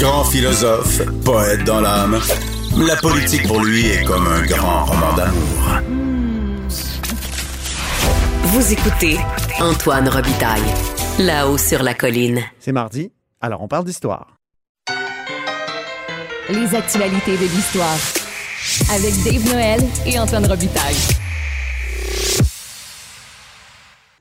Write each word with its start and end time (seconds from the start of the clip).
Grand 0.00 0.24
philosophe, 0.24 1.02
poète 1.26 1.62
dans 1.64 1.82
l'âme, 1.82 2.18
la 2.78 2.96
politique 2.96 3.46
pour 3.46 3.62
lui 3.62 3.86
est 3.86 4.02
comme 4.04 4.26
un 4.26 4.40
grand 4.46 4.86
roman 4.86 5.12
d'amour. 5.14 5.60
Vous 8.44 8.72
écoutez 8.72 9.18
Antoine 9.60 10.08
Robitaille, 10.08 10.62
là-haut 11.18 11.58
sur 11.58 11.82
la 11.82 11.92
colline. 11.92 12.40
C'est 12.60 12.72
mardi, 12.72 13.12
alors 13.42 13.60
on 13.60 13.68
parle 13.68 13.84
d'histoire. 13.84 14.38
Les 16.48 16.74
actualités 16.74 17.36
de 17.36 17.44
l'histoire 17.54 17.98
avec 18.94 19.12
Dave 19.22 19.52
Noël 19.52 19.80
et 20.06 20.18
Antoine 20.18 20.46
Robitaille. 20.46 21.19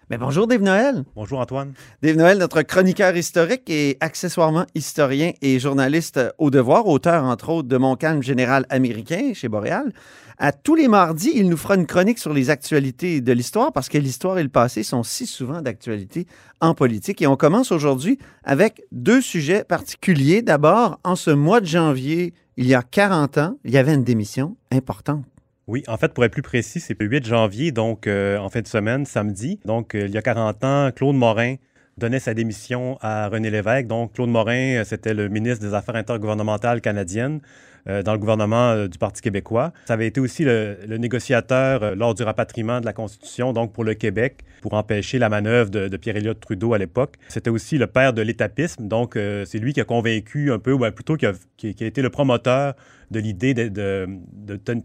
Mais 0.09 0.18
bonjour 0.18 0.48
Dave 0.48 0.63
Noël. 0.63 1.04
Bonjour 1.16 1.40
Antoine. 1.40 1.73
Dave 2.02 2.16
Noël, 2.16 2.40
notre 2.40 2.63
chroniqueur 2.63 3.16
historique 3.16 3.70
et 3.70 3.95
accessoirement 4.00 4.66
historien 4.73 5.34
et 5.44 5.59
journaliste 5.59 6.20
au 6.40 6.50
devoir, 6.50 6.88
auteur 6.88 7.25
entre 7.25 7.50
autres 7.50 7.67
de 7.67 7.78
Mon 7.78 7.95
calme 7.95 8.23
général 8.23 8.66
américain 8.72 9.34
chez 9.36 9.50
Boréal. 9.50 9.94
À 10.39 10.52
tous 10.52 10.73
les 10.73 10.88
mardis, 10.88 11.31
il 11.36 11.47
nous 11.47 11.58
fera 11.58 11.75
une 11.75 11.86
chronique 11.86 12.17
sur 12.17 12.34
les 12.34 12.50
actualités 12.50 13.22
de 13.22 13.31
l'histoire 13.34 13.72
parce 13.72 13.88
que 13.88 14.00
l'histoire 14.00 14.39
et 14.39 14.44
le 14.44 14.50
passé 14.50 14.81
sont 14.81 15.03
si 15.03 15.28
souvent 15.28 15.61
d'actualité 15.61 16.25
en 16.59 16.73
politique. 16.73 17.22
Et 17.22 17.28
on 17.28 17.36
commence 17.36 17.72
aujourd'hui 17.72 18.17
avec 18.44 18.81
deux 18.91 19.22
sujets 19.22 19.64
particuliers. 19.64 20.41
D'abord, 20.41 21.00
en 21.03 21.16
ce 21.16 21.30
mois 21.30 21.62
de 21.62 21.67
janvier, 21.67 22.34
il 22.58 22.66
y 22.66 22.73
a 22.73 22.81
40 22.81 23.38
ans, 23.38 23.58
il 23.64 23.69
y 23.69 23.78
avait 23.78 23.94
une 23.94 24.03
démission 24.03 24.58
importante. 24.72 25.23
Oui, 25.70 25.84
en 25.88 25.98
fait, 25.98 26.16
pour 26.16 26.25
être 26.25 26.31
plus 26.31 26.42
précis, 26.42 26.80
c'est 26.80 27.00
le 27.00 27.06
8 27.06 27.28
janvier, 27.28 27.72
donc 27.72 28.08
euh, 28.08 28.39
en 28.39 28.50
fin 28.50 28.62
de 28.62 28.67
semaine, 28.67 29.06
samedi. 29.06 29.59
Donc, 29.66 29.94
euh, 29.94 30.08
il 30.08 30.12
y 30.12 30.17
a 30.17 30.22
40 30.23 30.64
ans, 30.64 30.89
Claude 30.95 31.16
Morin 31.16 31.58
donnait 32.00 32.19
sa 32.19 32.33
démission 32.33 32.97
à 33.02 33.28
René 33.30 33.52
Lévesque. 33.52 33.88
Donc, 33.88 34.14
Claude 34.14 34.30
Morin, 34.30 34.78
euh, 34.78 34.83
c'était 34.83 35.14
le 35.14 35.30
ministre 35.30 35.66
des 35.66 35.73
Affaires 35.73 35.95
intergouvernementales 35.95 36.81
canadiennes 36.81 37.39
dans 37.86 38.11
le 38.11 38.19
gouvernement 38.19 38.86
du 38.86 39.00
Parti 39.00 39.19
québécois. 39.19 39.72
Ça 39.86 39.94
avait 39.94 40.06
été 40.06 40.19
aussi 40.19 40.44
le, 40.44 40.78
négociateur 41.00 41.95
lors 41.95 42.14
du 42.14 42.22
rapatriement 42.22 42.81
de 42.81 42.86
la 42.86 42.94
Constitution, 42.94 43.52
donc 43.52 43.73
pour 43.73 43.83
le 43.83 43.95
Québec, 43.95 44.44
pour 44.61 44.73
empêcher 44.73 45.17
la 45.17 45.28
manœuvre 45.28 45.72
de, 45.72 45.97
Pierre-Éliott 45.97 46.39
Trudeau 46.39 46.73
à 46.73 46.78
l'époque. 46.78 47.16
C'était 47.30 47.50
aussi 47.50 47.80
le 47.80 47.88
père 47.88 48.13
de 48.13 48.22
l'étapisme, 48.22 48.88
donc 48.88 49.13
c'est 49.16 49.58
lui 49.58 49.73
qui 49.73 49.81
a 49.81 49.86
convaincu 49.86 50.52
un 50.52 50.59
peu, 50.59 50.73
ou 50.73 50.91
plutôt 50.91 51.16
qui 51.16 51.25
a, 51.25 51.31
été 51.63 52.02
le 52.03 52.09
promoteur 52.11 52.75
de 53.11 53.19
l'idée 53.19 53.53
de, 53.53 54.08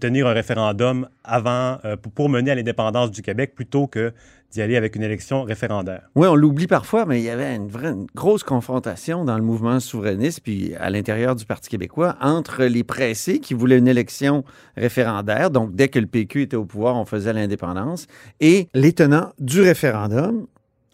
tenir 0.00 0.26
un 0.26 0.32
référendum 0.32 1.08
avant, 1.24 1.78
euh, 1.84 1.96
pour, 1.96 2.28
mener 2.28 2.50
à 2.50 2.54
l'indépendance 2.54 3.10
du 3.10 3.22
Québec 3.22 3.54
plutôt 3.54 3.86
que 3.86 4.12
d'y 4.54 4.62
aller 4.62 4.76
avec 4.76 4.94
une 4.94 5.02
élection 5.02 5.42
référendaire. 5.42 6.08
Oui, 6.14 6.28
on 6.28 6.36
l'oublie 6.36 6.68
parfois, 6.68 7.06
mais 7.06 7.20
il 7.20 7.24
y 7.24 7.28
avait 7.28 7.56
une, 7.56 7.68
vraie, 7.68 7.94
grosse 8.14 8.44
confrontation 8.44 9.24
dans 9.24 9.36
le 9.36 9.42
mouvement 9.42 9.80
souverainiste, 9.80 10.40
puis 10.42 10.74
à 10.78 10.90
l'intérieur 10.90 11.34
du 11.34 11.44
Parti 11.44 11.68
québécois, 11.68 12.16
entre 12.20 12.64
les 12.64 12.84
pressés 12.84 13.40
qui 13.40 13.52
voulaient 13.52 13.78
une 13.78 13.88
élection 13.88 14.44
référendaire, 14.76 15.50
donc 15.50 15.74
dès 15.74 15.88
que 15.88 15.98
le 15.98 16.06
PQ 16.06 16.42
était 16.42 16.56
au 16.56 16.64
pouvoir, 16.64 16.96
on 16.96 17.04
faisait 17.04 17.32
l'indépendance, 17.32 18.06
et 18.40 18.68
les 18.74 18.92
tenants 18.92 19.32
du 19.40 19.60
référendum, 19.60 20.46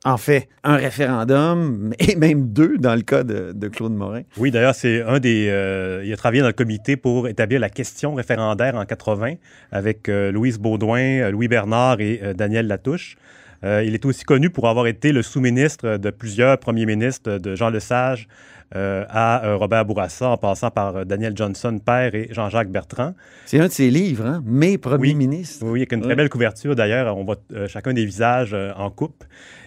en 0.05 0.17
fait, 0.17 0.49
un 0.65 0.77
référendum, 0.77 1.93
et 1.99 2.17
même 2.17 2.53
deux 2.53 2.79
dans 2.79 2.95
le 2.95 3.03
cas 3.03 3.23
de, 3.23 3.69
Claude 3.69 3.93
Morin. 3.93 4.23
Oui, 4.39 4.51
d'ailleurs, 4.51 4.75
c'est 4.75 5.03
un 5.03 5.19
des. 5.19 5.49
Euh, 5.51 6.03
il 6.05 6.13
a 6.13 6.17
travaillé 6.17 6.41
dans 6.41 6.49
le 6.49 6.55
comité 6.55 6.97
pour 6.97 7.29
établir 7.29 7.61
la 7.61 7.69
question 7.69 8.15
référendaire 8.15 8.75
en 8.77 8.87
80 8.87 9.34
avec 9.71 10.09
euh, 10.09 10.33
Louise 10.33 10.59
Baudouin, 10.59 11.01
euh, 11.01 11.31
Louis 11.31 11.49
Bernard 11.49 12.01
et 12.01 12.21
Daniel 12.34 12.67
Latouche. 12.67 13.17
Il 13.62 13.94
est 13.94 14.04
aussi 14.06 14.25
connu 14.25 14.50
pour 14.50 14.69
avoir 14.69 14.87
été 14.87 15.12
le 15.12 15.22
sous-ministre 15.22 15.97
de 15.97 16.10
plusieurs 16.10 16.59
premiers 16.59 16.87
ministres, 16.87 17.38
de 17.38 17.54
Jean 17.54 17.71
Lesage 17.71 18.26
à 18.72 19.54
Robert 19.56 19.84
Bourassa, 19.84 20.28
en 20.28 20.37
passant 20.37 20.71
par 20.71 21.04
Daniel 21.04 21.37
Johnson, 21.37 21.78
père, 21.84 22.15
et 22.15 22.28
Jean-Jacques 22.31 22.71
Bertrand. 22.71 23.15
C'est 23.44 23.59
un 23.59 23.66
de 23.66 23.72
ses 23.72 23.91
livres, 23.91 24.25
hein? 24.25 24.43
Mes 24.47 24.78
premiers 24.78 25.15
ministres. 25.15 25.66
Oui, 25.66 25.81
avec 25.81 25.93
une 25.93 26.00
très 26.00 26.15
belle 26.15 26.28
couverture 26.28 26.76
d'ailleurs. 26.76 27.16
On 27.16 27.25
voit 27.25 27.37
chacun 27.66 27.93
des 27.93 28.06
visages 28.06 28.56
en 28.76 28.91
coupe. 28.91 29.25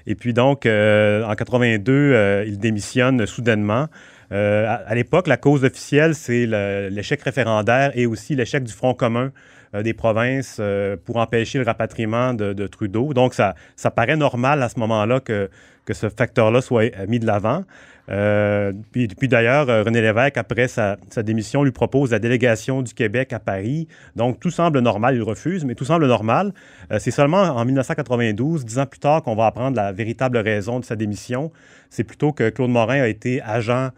Et 0.07 0.15
puis 0.15 0.33
donc, 0.33 0.65
euh, 0.65 1.23
en 1.23 1.33
82, 1.35 1.91
euh, 1.91 2.45
il 2.45 2.57
démissionne 2.59 3.25
soudainement. 3.25 3.87
Euh, 4.31 4.65
à, 4.85 4.95
l'époque, 4.95 5.27
la 5.27 5.37
cause 5.37 5.63
officielle, 5.63 6.15
c'est 6.15 6.45
l'échec 6.89 7.21
référendaire 7.21 7.91
et 7.95 8.05
aussi 8.05 8.35
l'échec 8.35 8.63
du 8.63 8.73
Front 8.73 8.93
commun 8.93 9.31
des 9.73 9.93
provinces 9.93 10.61
pour 11.05 11.17
empêcher 11.17 11.59
le 11.59 11.65
rapatriement 11.65 12.33
de, 12.33 12.67
Trudeau. 12.67 13.13
Donc, 13.13 13.33
ça, 13.33 13.55
ça 13.75 13.91
paraît 13.91 14.15
normal 14.15 14.61
à 14.61 14.69
ce 14.69 14.79
moment-là 14.79 15.19
que, 15.19 15.49
que 15.85 15.93
ce 15.93 16.09
facteur-là 16.09 16.61
soit 16.61 16.91
mis 17.07 17.19
de 17.19 17.25
l'avant. 17.25 17.63
Euh, 18.09 18.73
puis, 18.91 19.07
d'ailleurs, 19.27 19.69
euh, 19.69 19.83
René 19.83 20.01
Lévesque, 20.01 20.37
après 20.37 20.67
sa, 20.67 20.97
démission, 21.17 21.63
lui 21.63 21.71
propose 21.71 22.11
la 22.11 22.19
délégation 22.19 22.81
du 22.81 22.93
Québec 22.93 23.33
à 23.33 23.39
Paris. 23.39 23.87
Donc, 24.15 24.39
tout 24.39 24.49
semble 24.49 24.79
normal. 24.79 25.15
Il 25.15 25.23
refuse, 25.23 25.63
mais 25.65 25.75
tout 25.75 25.85
semble 25.85 26.07
normal. 26.07 26.53
Euh, 26.91 26.99
c'est 26.99 27.11
seulement 27.11 27.41
en 27.41 27.65
1992, 27.65 28.65
dix 28.65 28.79
ans 28.79 28.85
plus 28.85 28.99
tard, 28.99 29.23
qu'on 29.23 29.35
va 29.35 29.45
apprendre 29.45 29.77
la 29.77 29.91
véritable 29.91 30.37
raison 30.37 30.79
de 30.79 30.85
sa 30.85 30.95
démission. 30.95 31.51
C'est 31.89 32.03
plutôt 32.03 32.33
que 32.33 32.49
Claude 32.49 32.71
Morin 32.71 33.01
a 33.01 33.07
été 33.07 33.41
agent 33.41 33.89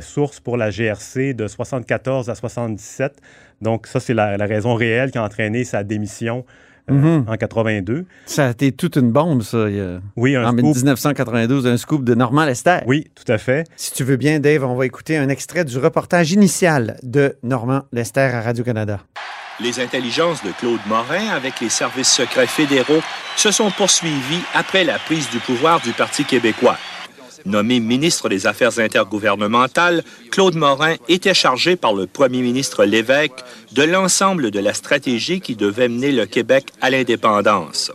source 0.00 0.40
pour 0.40 0.56
la 0.56 0.70
GRC 0.70 1.34
de 1.34 1.46
74 1.46 2.28
à 2.28 2.34
77. 2.34 3.20
Donc, 3.62 3.86
ça, 3.86 4.00
c'est 4.00 4.14
la, 4.14 4.36
la, 4.36 4.46
raison 4.46 4.74
réelle 4.74 5.10
qui 5.10 5.18
a 5.18 5.24
entraîné 5.24 5.64
sa 5.64 5.84
démission 5.84 6.44
euh, 6.90 6.94
mhm. 6.94 7.24
en 7.28 7.36
82. 7.36 8.04
Ça 8.26 8.46
a 8.46 8.50
été 8.50 8.72
toute 8.72 8.96
une 8.96 9.12
bombe, 9.12 9.42
ça. 9.42 9.66
Oui, 10.16 10.36
un 10.36 10.44
En 10.44 10.52
1992, 10.52 11.66
un 11.66 11.76
scoop 11.76 12.04
de 12.04 12.14
Normand 12.14 12.44
Lester. 12.44 12.78
Oui, 12.86 13.06
tout 13.14 13.30
à 13.30 13.38
fait. 13.38 13.66
Si 13.76 13.92
tu 13.92 14.04
veux 14.04 14.16
bien, 14.16 14.40
Dave, 14.40 14.64
on 14.64 14.74
va 14.74 14.86
écouter 14.86 15.16
un 15.16 15.28
extrait 15.28 15.64
du 15.64 15.78
reportage 15.78 16.32
initial 16.32 16.96
de 17.02 17.36
Normand 17.42 17.82
Lester 17.92 18.20
à 18.20 18.40
Radio-Canada. 18.40 19.00
Les 19.62 19.78
intelligences 19.78 20.42
de 20.42 20.52
Claude 20.52 20.80
Morin 20.88 21.28
avec 21.34 21.60
les 21.60 21.68
services 21.68 22.10
secrets 22.10 22.46
fédéraux 22.46 23.02
se 23.36 23.50
sont 23.50 23.70
poursuivies 23.70 24.42
après 24.54 24.84
la 24.84 24.98
prise 24.98 25.28
du 25.30 25.38
pouvoir 25.38 25.80
du 25.80 25.92
Parti 25.92 26.24
québécois. 26.24 26.78
Nommé 27.46 27.80
ministre 27.80 28.28
des 28.28 28.46
Affaires 28.46 28.78
intergouvernementales, 28.78 30.02
Claude 30.30 30.56
Morin 30.56 30.96
était 31.08 31.34
chargé 31.34 31.76
par 31.76 31.94
le 31.94 32.06
premier 32.06 32.42
ministre 32.42 32.84
Lévesque 32.84 33.44
de 33.72 33.82
l'ensemble 33.82 34.50
de 34.50 34.60
la 34.60 34.74
stratégie 34.74 35.40
qui 35.40 35.56
devait 35.56 35.88
mener 35.88 36.12
le 36.12 36.26
Québec 36.26 36.72
à 36.80 36.90
l'indépendance. 36.90 37.92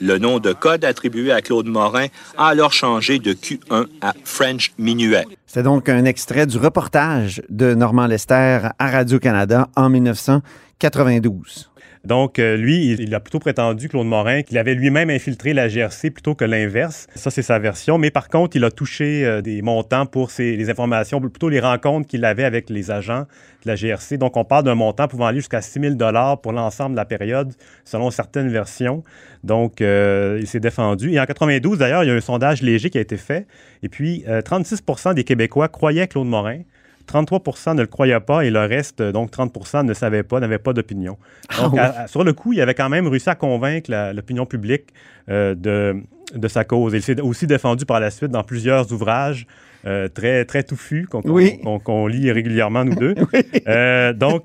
Le 0.00 0.18
nom 0.18 0.38
de 0.38 0.52
code 0.54 0.84
attribué 0.84 1.30
à 1.30 1.42
Claude 1.42 1.66
Morin 1.66 2.06
a 2.38 2.48
alors 2.48 2.72
changé 2.72 3.18
de 3.18 3.34
Q1 3.34 3.86
à 4.00 4.14
French 4.24 4.72
Minuet. 4.78 5.26
C'est 5.46 5.62
donc 5.62 5.90
un 5.90 6.06
extrait 6.06 6.46
du 6.46 6.56
reportage 6.56 7.42
de 7.50 7.74
Normand 7.74 8.06
Lester 8.06 8.60
à 8.78 8.90
Radio-Canada 8.90 9.68
en 9.76 9.90
1992. 9.90 11.69
Donc, 12.04 12.38
euh, 12.38 12.56
lui, 12.56 12.92
il, 12.92 13.14
a 13.14 13.20
plutôt 13.20 13.40
prétendu, 13.40 13.88
Claude 13.88 14.06
Morin, 14.06 14.42
qu'il 14.42 14.56
avait 14.56 14.74
lui-même 14.74 15.10
infiltré 15.10 15.52
la 15.52 15.68
GRC 15.68 16.10
plutôt 16.10 16.34
que 16.34 16.46
l'inverse. 16.46 17.06
Ça, 17.14 17.30
c'est 17.30 17.42
sa 17.42 17.58
version. 17.58 17.98
Mais 17.98 18.10
par 18.10 18.28
contre, 18.28 18.56
il 18.56 18.64
a 18.64 18.70
touché 18.70 19.24
euh, 19.26 19.42
des 19.42 19.60
montants 19.60 20.06
pour 20.06 20.30
les 20.38 20.70
informations, 20.70 21.20
plutôt 21.20 21.50
les 21.50 21.60
rencontres 21.60 22.08
qu'il 22.08 22.24
avait 22.24 22.44
avec 22.44 22.70
les 22.70 22.90
agents 22.90 23.26
de 23.64 23.70
la 23.70 23.74
GRC. 23.76 24.16
Donc, 24.16 24.38
on 24.38 24.44
parle 24.44 24.64
d'un 24.64 24.74
montant 24.74 25.08
pouvant 25.08 25.26
aller 25.26 25.40
jusqu'à 25.40 25.60
6 25.60 25.96
000 25.98 26.36
pour 26.42 26.52
l'ensemble 26.52 26.92
de 26.92 26.96
la 26.96 27.04
période, 27.04 27.52
selon 27.84 28.10
certaines 28.10 28.48
versions. 28.48 29.04
Donc, 29.44 29.82
euh, 29.82 30.38
il 30.40 30.46
s'est 30.46 30.60
défendu. 30.60 31.12
Et 31.12 31.20
en 31.20 31.26
92, 31.26 31.78
d'ailleurs, 31.78 32.02
il 32.04 32.06
y 32.06 32.10
a 32.10 32.14
un 32.14 32.20
sondage 32.20 32.62
léger 32.62 32.88
qui 32.88 32.96
a 32.96 33.02
été 33.02 33.18
fait. 33.18 33.46
Et 33.82 33.90
puis, 33.90 34.24
36% 34.26 35.12
des 35.12 35.24
Québécois 35.24 35.68
croyaient 35.68 36.08
Claude 36.08 36.26
Morin. 36.26 36.60
33% 37.10 37.74
ne 37.74 37.82
le 37.82 37.86
croyaient 37.86 38.20
pas 38.20 38.44
et 38.44 38.50
le 38.50 38.60
reste, 38.60 39.02
donc 39.02 39.32
30% 39.32 39.84
ne 39.84 39.94
savaient 39.94 40.22
pas, 40.22 40.40
n'avaient 40.40 40.58
pas 40.58 40.72
d'opinion. 40.72 41.18
Ah 41.48 41.62
donc, 41.62 41.78
sur 42.06 42.24
le 42.24 42.32
coup, 42.32 42.52
il 42.52 42.60
avait 42.60 42.74
quand 42.74 42.88
même 42.88 43.06
réussi 43.06 43.28
à 43.28 43.34
convaincre 43.34 43.90
l'opinion 44.14 44.46
publique 44.46 44.88
euh, 45.28 45.54
de, 45.54 45.96
de 46.34 46.48
sa 46.48 46.64
cause. 46.64 46.94
Il 46.94 47.02
s'est 47.02 47.20
aussi 47.20 47.46
défendu 47.46 47.84
par 47.84 48.00
la 48.00 48.10
suite 48.10 48.30
dans 48.30 48.44
plusieurs 48.44 48.92
ouvrages 48.92 49.46
euh, 49.86 50.08
très, 50.08 50.44
très 50.44 50.62
touffus 50.62 51.06
qu'on 51.08 52.06
lit 52.06 52.30
régulièrement, 52.30 52.84
nous 52.84 52.94
deux. 52.94 53.14
Euh, 53.66 54.12
donc, 54.12 54.44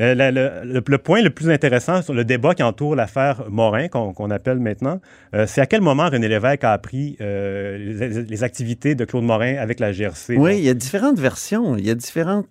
Euh, 0.00 0.14
la- 0.14 0.30
le, 0.30 0.50
le- 0.64 0.82
le 0.86 0.98
point 0.98 1.20
le 1.20 1.28
plus 1.28 1.50
intéressant 1.50 2.00
sur 2.00 2.14
le 2.14 2.24
débat 2.24 2.54
qui 2.54 2.62
entoure 2.62 2.96
l'affaire 2.96 3.44
Morin, 3.50 3.88
qu'on 3.88 4.30
appelle 4.30 4.58
maintenant, 4.58 5.02
euh, 5.34 5.44
c'est 5.46 5.60
à 5.60 5.66
quel 5.66 5.82
moment 5.82 6.08
René 6.08 6.28
Lévesque 6.28 6.64
a 6.64 6.72
appris 6.72 7.18
euh, 7.20 7.76
les, 7.76 8.22
les 8.22 8.42
activités 8.42 8.94
de 8.94 9.04
Claude 9.04 9.24
Morin 9.24 9.56
avec 9.58 9.80
la 9.80 9.92
GRC. 9.92 10.36
Oui, 10.38 10.50
Donc, 10.52 10.58
il 10.60 10.64
y 10.64 10.70
a 10.70 10.74
différentes 10.74 11.18
versions, 11.18 11.76
il 11.76 11.86
y 11.86 11.90
a 11.90 11.94
différentes 11.94 12.46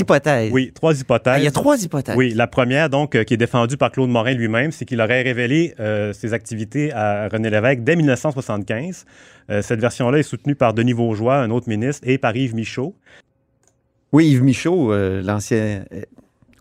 hypothèses. 0.00 0.50
oui, 0.52 0.72
trois 0.74 0.98
hypothèses. 0.98 1.32
Ah, 1.36 1.38
il 1.38 1.44
y 1.44 1.46
a 1.46 1.52
trois 1.52 1.80
hypothèses. 1.80 2.16
Oui, 2.16 2.32
la 2.34 2.48
première, 2.48 2.90
donc, 2.90 3.22
qui 3.24 3.34
est 3.34 3.36
défendue 3.36 3.76
par 3.76 3.92
Claude 3.92 4.10
Morin 4.10 4.32
lui-même, 4.32 4.72
c'est 4.72 4.84
qu'il 4.84 5.00
aurait 5.00 5.22
révélé 5.22 5.74
ses 6.12 6.32
activités 6.34 6.92
à 6.92 7.28
René 7.28 7.50
Lévesque 7.50 7.82
dès 7.84 7.94
1975. 7.94 9.04
Euh, 9.50 9.62
cette 9.62 9.80
version-là 9.80 10.18
est 10.18 10.22
soutenue 10.24 10.54
par 10.56 10.74
Denis 10.74 10.92
Vaugeois, 10.94 11.36
un 11.36 11.50
autre 11.50 11.68
ministre, 11.68 12.02
et 12.08 12.18
par 12.18 12.34
Yves 12.34 12.54
Michaud. 12.56 12.94
Oui, 14.10 14.28
Yves 14.30 14.42
Michaud, 14.42 14.92
euh, 14.92 15.22
l'ancien. 15.22 15.84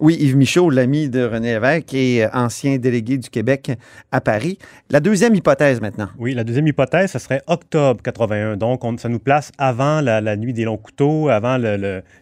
Oui, 0.03 0.17
Yves 0.19 0.35
Michaud, 0.35 0.69
l'ami 0.69 1.07
de 1.09 1.23
René 1.23 1.53
Lévesque 1.53 1.93
et 1.93 2.25
euh, 2.25 2.27
ancien 2.33 2.77
délégué 2.77 3.17
du 3.17 3.29
Québec 3.29 3.71
à 4.11 4.19
Paris. 4.19 4.57
La 4.89 4.99
deuxième 4.99 5.33
hypothèse 5.33 5.79
maintenant. 5.79 6.09
Oui, 6.19 6.33
la 6.33 6.43
deuxième 6.43 6.67
hypothèse, 6.67 7.11
ce 7.11 7.19
serait 7.19 7.41
octobre 7.47 8.01
81. 8.03 8.57
Donc, 8.57 8.83
on- 8.83 8.97
ça 8.97 9.07
nous 9.07 9.19
place 9.19 9.51
avant 9.57 10.01
la, 10.01 10.19
la 10.19 10.35
nuit 10.35 10.51
des 10.51 10.65
longs 10.65 10.75
couteaux, 10.77 11.29
avant 11.29 11.57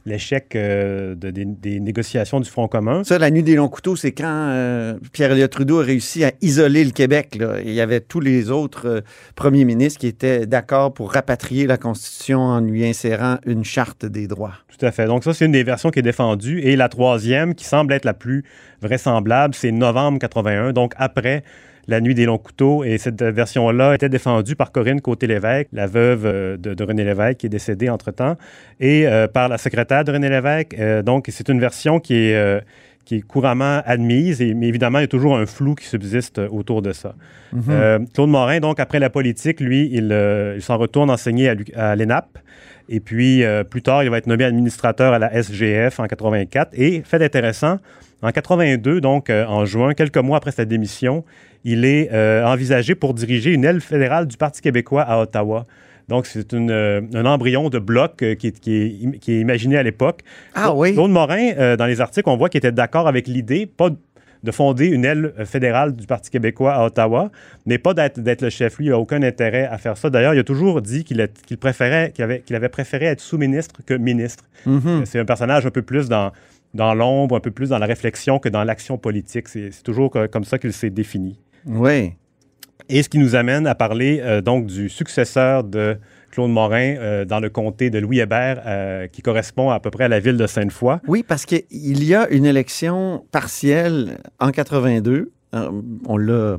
l'échec 0.05 0.55
euh, 0.55 1.15
de- 1.15 1.31
des, 1.31 1.45
des 1.45 1.79
négociations 1.79 2.39
du 2.39 2.47
Front 2.49 2.67
commun. 2.67 3.03
Ça, 3.03 3.17
la 3.17 3.31
nuit 3.31 3.41
des 3.41 3.55
longs 3.55 3.67
couteaux, 3.67 3.95
c'est 3.95 4.11
quand 4.11 4.27
euh, 4.51 4.93
Pierre-Éliott 5.11 5.49
Trudeau 5.51 5.79
a 5.79 5.83
réussi 5.83 6.23
à 6.23 6.31
isoler 6.41 6.85
le 6.85 6.91
Québec. 6.91 7.35
là. 7.39 7.55
Il 7.65 7.73
y 7.73 7.81
avait 7.81 7.99
tous 8.01 8.19
les 8.19 8.51
autres 8.51 8.87
euh, 8.87 9.01
premiers 9.35 9.65
ministres 9.65 9.99
qui 9.99 10.07
étaient 10.07 10.45
d'accord 10.45 10.93
pour 10.93 11.13
rapatrier 11.13 11.65
la 11.65 11.77
Constitution 11.77 12.39
en 12.41 12.59
lui 12.61 12.85
insérant 12.85 13.37
une 13.47 13.63
charte 13.63 14.05
des 14.05 14.27
droits. 14.27 14.53
Tout 14.77 14.85
à 14.85 14.91
fait. 14.91 15.05
Donc, 15.07 15.23
ça, 15.23 15.33
c'est 15.33 15.45
une 15.45 15.51
des 15.51 15.63
versions 15.63 15.89
qui 15.89 15.99
est 15.99 16.03
défendue. 16.03 16.59
Et 16.61 16.75
la 16.75 16.89
troisième, 16.89 17.55
qui 17.55 17.65
semble 17.71 17.93
être 17.93 18.05
la 18.05 18.13
plus 18.13 18.43
vraisemblable, 18.81 19.53
c'est 19.53 19.71
novembre 19.71 20.19
81, 20.19 20.73
donc 20.73 20.93
après 20.97 21.43
la 21.87 21.99
nuit 22.01 22.15
des 22.15 22.25
longs 22.25 22.37
couteaux. 22.37 22.83
Et 22.83 22.97
cette 22.97 23.21
version-là 23.23 23.95
était 23.95 24.09
défendue 24.09 24.55
par 24.55 24.71
Corinne 24.71 25.01
Côté-Lévesque, 25.01 25.69
la 25.73 25.87
veuve 25.87 26.25
euh, 26.25 26.57
de, 26.57 26.83
René 26.83 27.03
Lévesque, 27.03 27.37
qui 27.37 27.45
est 27.47 27.49
décédée 27.49 27.89
entre-temps, 27.89 28.35
et 28.79 29.07
euh, 29.07 29.27
par 29.27 29.47
la 29.49 29.57
secrétaire 29.57 30.03
de 30.03 30.11
René 30.11 30.29
Lévesque. 30.29 30.75
Euh, 30.79 31.01
donc, 31.01 31.27
c'est 31.29 31.49
une 31.49 31.59
version 31.59 31.99
qui 31.99 32.15
est, 32.15 32.61
qui 33.05 33.15
est 33.15 33.21
couramment 33.21 33.81
admise, 33.85 34.41
et, 34.41 34.53
mais 34.53 34.67
évidemment, 34.67 34.99
il 34.99 35.03
y 35.03 35.05
a 35.05 35.07
toujours 35.07 35.37
un 35.37 35.45
flou 35.45 35.75
qui 35.75 35.85
subsiste 35.85 36.39
euh, 36.39 36.47
autour 36.49 36.81
de 36.81 36.91
ça. 36.91 37.15
Euh, 37.69 37.99
Claude 38.13 38.29
Morin, 38.29 38.59
donc, 38.59 38.79
après 38.79 38.99
la 38.99 39.09
politique, 39.09 39.59
lui, 39.59 39.89
il, 39.91 40.11
euh, 40.11 40.53
il 40.55 40.61
s'en 40.61 40.77
retourne 40.77 41.09
enseigner 41.09 41.53
à, 41.75 41.95
l'ENAP. 41.95 42.37
Et 42.89 42.99
puis, 42.99 43.43
euh, 43.43 43.63
plus 43.63 43.81
tard, 43.81 44.03
il 44.03 44.09
va 44.09 44.17
être 44.17 44.27
nommé 44.27 44.43
administrateur 44.43 45.13
à 45.13 45.19
la 45.19 45.33
SGF 45.33 45.99
en 45.99 46.07
84. 46.07 46.71
Et, 46.73 47.01
fait 47.03 47.23
intéressant, 47.23 47.79
en 48.21 48.31
82, 48.31 49.01
donc 49.01 49.29
en 49.29 49.65
juin, 49.65 49.93
quelques 49.93 50.17
mois 50.17 50.37
après 50.37 50.51
sa 50.51 50.65
démission, 50.65 51.23
il 51.63 51.85
est 51.85 52.11
envisagé 52.43 52.93
pour 52.93 53.15
diriger 53.15 53.51
une 53.51 53.65
aile 53.65 53.81
fédérale 53.81 54.27
du 54.27 54.37
Parti 54.37 54.61
québécois 54.61 55.01
à 55.01 55.19
Ottawa. 55.19 55.65
Donc, 56.11 56.25
c'est 56.25 56.53
euh, 56.53 57.01
un 57.13 57.25
embryon 57.25 57.69
de 57.69 57.79
bloc 57.79 58.21
euh, 58.21 58.35
qui, 58.35 58.47
est, 58.47 58.59
qui, 58.59 58.73
est, 58.75 59.05
im- 59.05 59.11
qui 59.19 59.31
est 59.33 59.39
imaginé 59.39 59.77
à 59.77 59.83
l'époque. 59.83 60.19
Ah 60.53 60.73
oui? 60.75 60.93
Claude 60.93 61.09
Morin, 61.11 61.51
euh, 61.57 61.77
dans 61.77 61.85
les 61.85 62.01
articles, 62.01 62.29
on 62.29 62.35
voit 62.37 62.49
qu'il 62.49 62.59
était 62.59 62.71
d'accord 62.73 63.07
avec 63.07 63.27
l'idée, 63.27 63.65
pas 63.65 63.89
de 64.43 64.51
fonder 64.51 64.87
une 64.87 65.05
aile 65.05 65.33
fédérale 65.45 65.95
du 65.95 66.07
Parti 66.07 66.29
québécois 66.31 66.73
à 66.73 66.85
Ottawa, 66.85 67.31
mais 67.67 67.77
pas 67.77 67.93
d'être 67.93 68.19
d'être 68.19 68.41
le 68.41 68.49
chef. 68.49 68.77
Lui, 68.77 68.87
il 68.87 68.89
n'a 68.89 68.97
aucun 68.97 69.21
intérêt 69.23 69.65
à 69.71 69.77
faire 69.77 69.95
ça. 69.97 70.09
D'ailleurs, 70.09 70.33
il 70.33 70.39
a 70.39 70.43
toujours 70.43 70.81
dit 70.81 71.03
qu'il 71.05 71.25
préférait, 71.59 72.11
qu'il 72.13 72.55
avait, 72.55 72.69
préféré 72.69 73.05
être 73.05 73.21
sous-ministre 73.21 73.81
que 73.85 73.93
ministre. 73.93 74.43
Mhm. 74.65 75.03
C'est 75.05 75.19
un 75.19 75.25
personnage 75.25 75.65
un 75.65 75.69
peu 75.71 75.83
plus 75.83 76.09
dans, 76.09 76.31
dans 76.73 76.93
l'ombre, 76.95 77.35
un 77.35 77.39
peu 77.39 77.51
plus 77.51 77.69
dans 77.69 77.77
la 77.77 77.85
réflexion 77.85 78.39
que 78.39 78.49
dans 78.49 78.63
l'action 78.63 78.97
politique. 78.97 79.47
C'est 79.47 79.69
toujours 79.83 80.09
co- 80.09 80.27
comme 80.27 80.43
ça 80.43 80.57
qu'il 80.57 80.73
s'est 80.73 80.89
défini. 80.89 81.39
Oui. 81.67 82.13
Et 82.89 83.03
ce 83.03 83.09
qui 83.09 83.17
nous 83.17 83.35
amène 83.35 83.67
à 83.67 83.75
parler 83.75 84.19
euh, 84.21 84.41
donc 84.41 84.65
du 84.67 84.89
successeur 84.89 85.63
de 85.63 85.97
Claude 86.31 86.49
Morin 86.51 86.95
euh, 86.97 87.25
dans 87.25 87.39
le 87.39 87.49
comté 87.49 87.89
de 87.89 87.99
Louis 87.99 88.19
Hébert, 88.19 88.61
euh, 88.65 89.07
qui 89.07 89.21
correspond 89.21 89.69
à 89.69 89.79
peu 89.79 89.91
près 89.91 90.05
à 90.05 90.07
la 90.07 90.19
ville 90.19 90.37
de 90.37 90.47
Sainte-Foy. 90.47 90.97
Oui, 91.07 91.23
parce 91.27 91.45
qu'il 91.45 91.63
y 92.03 92.15
a 92.15 92.29
une 92.29 92.45
élection 92.45 93.25
partielle 93.31 94.17
en 94.39 94.51
82. 94.51 95.31
Euh, 95.53 95.69
On 96.07 96.17
l'a 96.17 96.57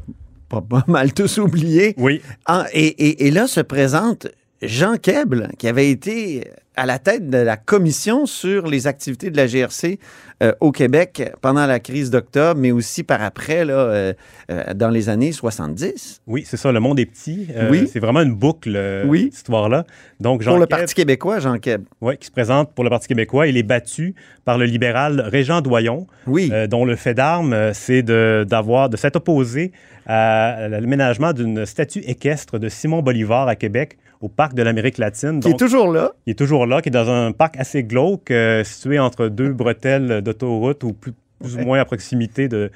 pas, 0.49 0.85
mal 0.87 1.15
tous 1.15 1.39
oublié. 1.39 1.95
Oui, 1.97 2.21
Ah, 2.45 2.67
et, 2.75 2.87
et- 2.87 3.27
et 3.27 3.31
là 3.31 3.47
se 3.47 3.61
présente 3.61 4.27
Jean 4.62 4.97
Keble, 4.97 5.49
qui 5.59 5.67
avait 5.69 5.91
été 5.91 6.47
à 6.75 6.87
la 6.87 6.99
tête 6.99 7.29
de 7.29 7.37
la 7.37 7.56
commission 7.59 8.25
sur 8.25 8.67
les 8.67 8.87
activités 8.87 9.31
de 9.31 9.37
la 9.37 9.47
GRC 9.47 9.99
euh, 10.43 10.53
au 10.61 10.73
Québec 10.73 11.31
pendant 11.43 11.67
la 11.67 11.81
crise 11.81 12.11
d'octobre, 12.11 12.59
mais 12.59 12.70
aussi 12.70 13.03
par 13.03 13.23
après, 13.23 13.64
là, 13.67 13.75
euh, 13.75 14.12
euh, 14.50 14.73
dans 14.75 14.88
les 14.88 15.11
années 15.11 15.32
70. 15.32 16.23
Oui, 16.26 16.44
c'est 16.47 16.56
ça, 16.56 16.73
le 16.73 16.81
monde 16.81 16.99
est 16.99 17.05
petit. 17.06 17.49
Oui. 17.70 17.88
C'est 17.93 18.00
vraiment 18.00 18.23
une 18.23 18.35
boucle, 18.35 19.05
Oui. 19.06 19.25
cette 19.25 19.35
histoire-là. 19.35 19.85
Donc, 20.20 20.41
Jean 20.43 20.53
pour 20.53 20.61
le 20.61 20.67
Parti 20.67 20.94
québécois, 20.94 21.41
Jean 21.41 21.59
Keble. 21.59 21.85
ouais, 22.00 22.17
qui 22.17 22.26
se 22.26 22.32
présente 22.32 22.73
pour 22.73 22.85
le 22.85 22.91
Parti 22.91 23.09
québécois, 23.09 23.49
il 23.49 23.56
est 23.59 23.62
battu 23.62 24.14
par 24.47 24.56
le 24.56 24.64
libéral 24.64 25.20
Régent 25.20 25.61
Doyon, 25.61 26.06
Oui. 26.26 26.50
dont 26.70 26.87
le 26.87 26.97
fait 26.97 27.14
d'armes, 27.14 27.73
c'est 27.75 28.03
de, 28.03 28.47
d'avoir, 28.49 28.88
de 28.88 28.97
s'être 28.97 29.17
opposé 29.17 29.73
à 30.06 30.69
l'aménagement 30.69 31.32
d'une 31.32 31.67
statue 31.67 32.00
équestre 32.00 32.59
de 32.59 32.69
Simon 32.69 33.03
Bolivar 33.03 33.47
à 33.47 33.56
Québec, 33.56 33.99
au 34.23 34.29
parc 34.31 34.55
de 34.55 34.63
l'Amérique 34.63 34.97
latine. 34.99 35.41
qui 35.41 35.51
est 35.51 35.59
toujours 35.59 35.93
là. 35.93 36.13
il 36.27 36.31
est 36.31 36.35
toujours 36.39 36.65
là, 36.67 36.81
qui 36.81 36.89
est 36.89 36.93
dans 36.93 37.11
un 37.11 37.33
parc 37.33 37.57
assez 37.59 37.83
glauque, 37.85 38.31
euh, 38.31 38.65
situé 38.65 38.99
entre 38.99 39.29
deux 39.29 39.53
bretelles 39.63 40.23
d'autoroute 40.23 40.83
ou 40.85 40.93
plus, 40.95 41.13
plus 41.13 41.57
Ouais. 41.57 41.63
ou 41.63 41.67
moins 41.67 41.81
à 41.81 41.85
proximité 41.85 42.47
de, 42.47 42.71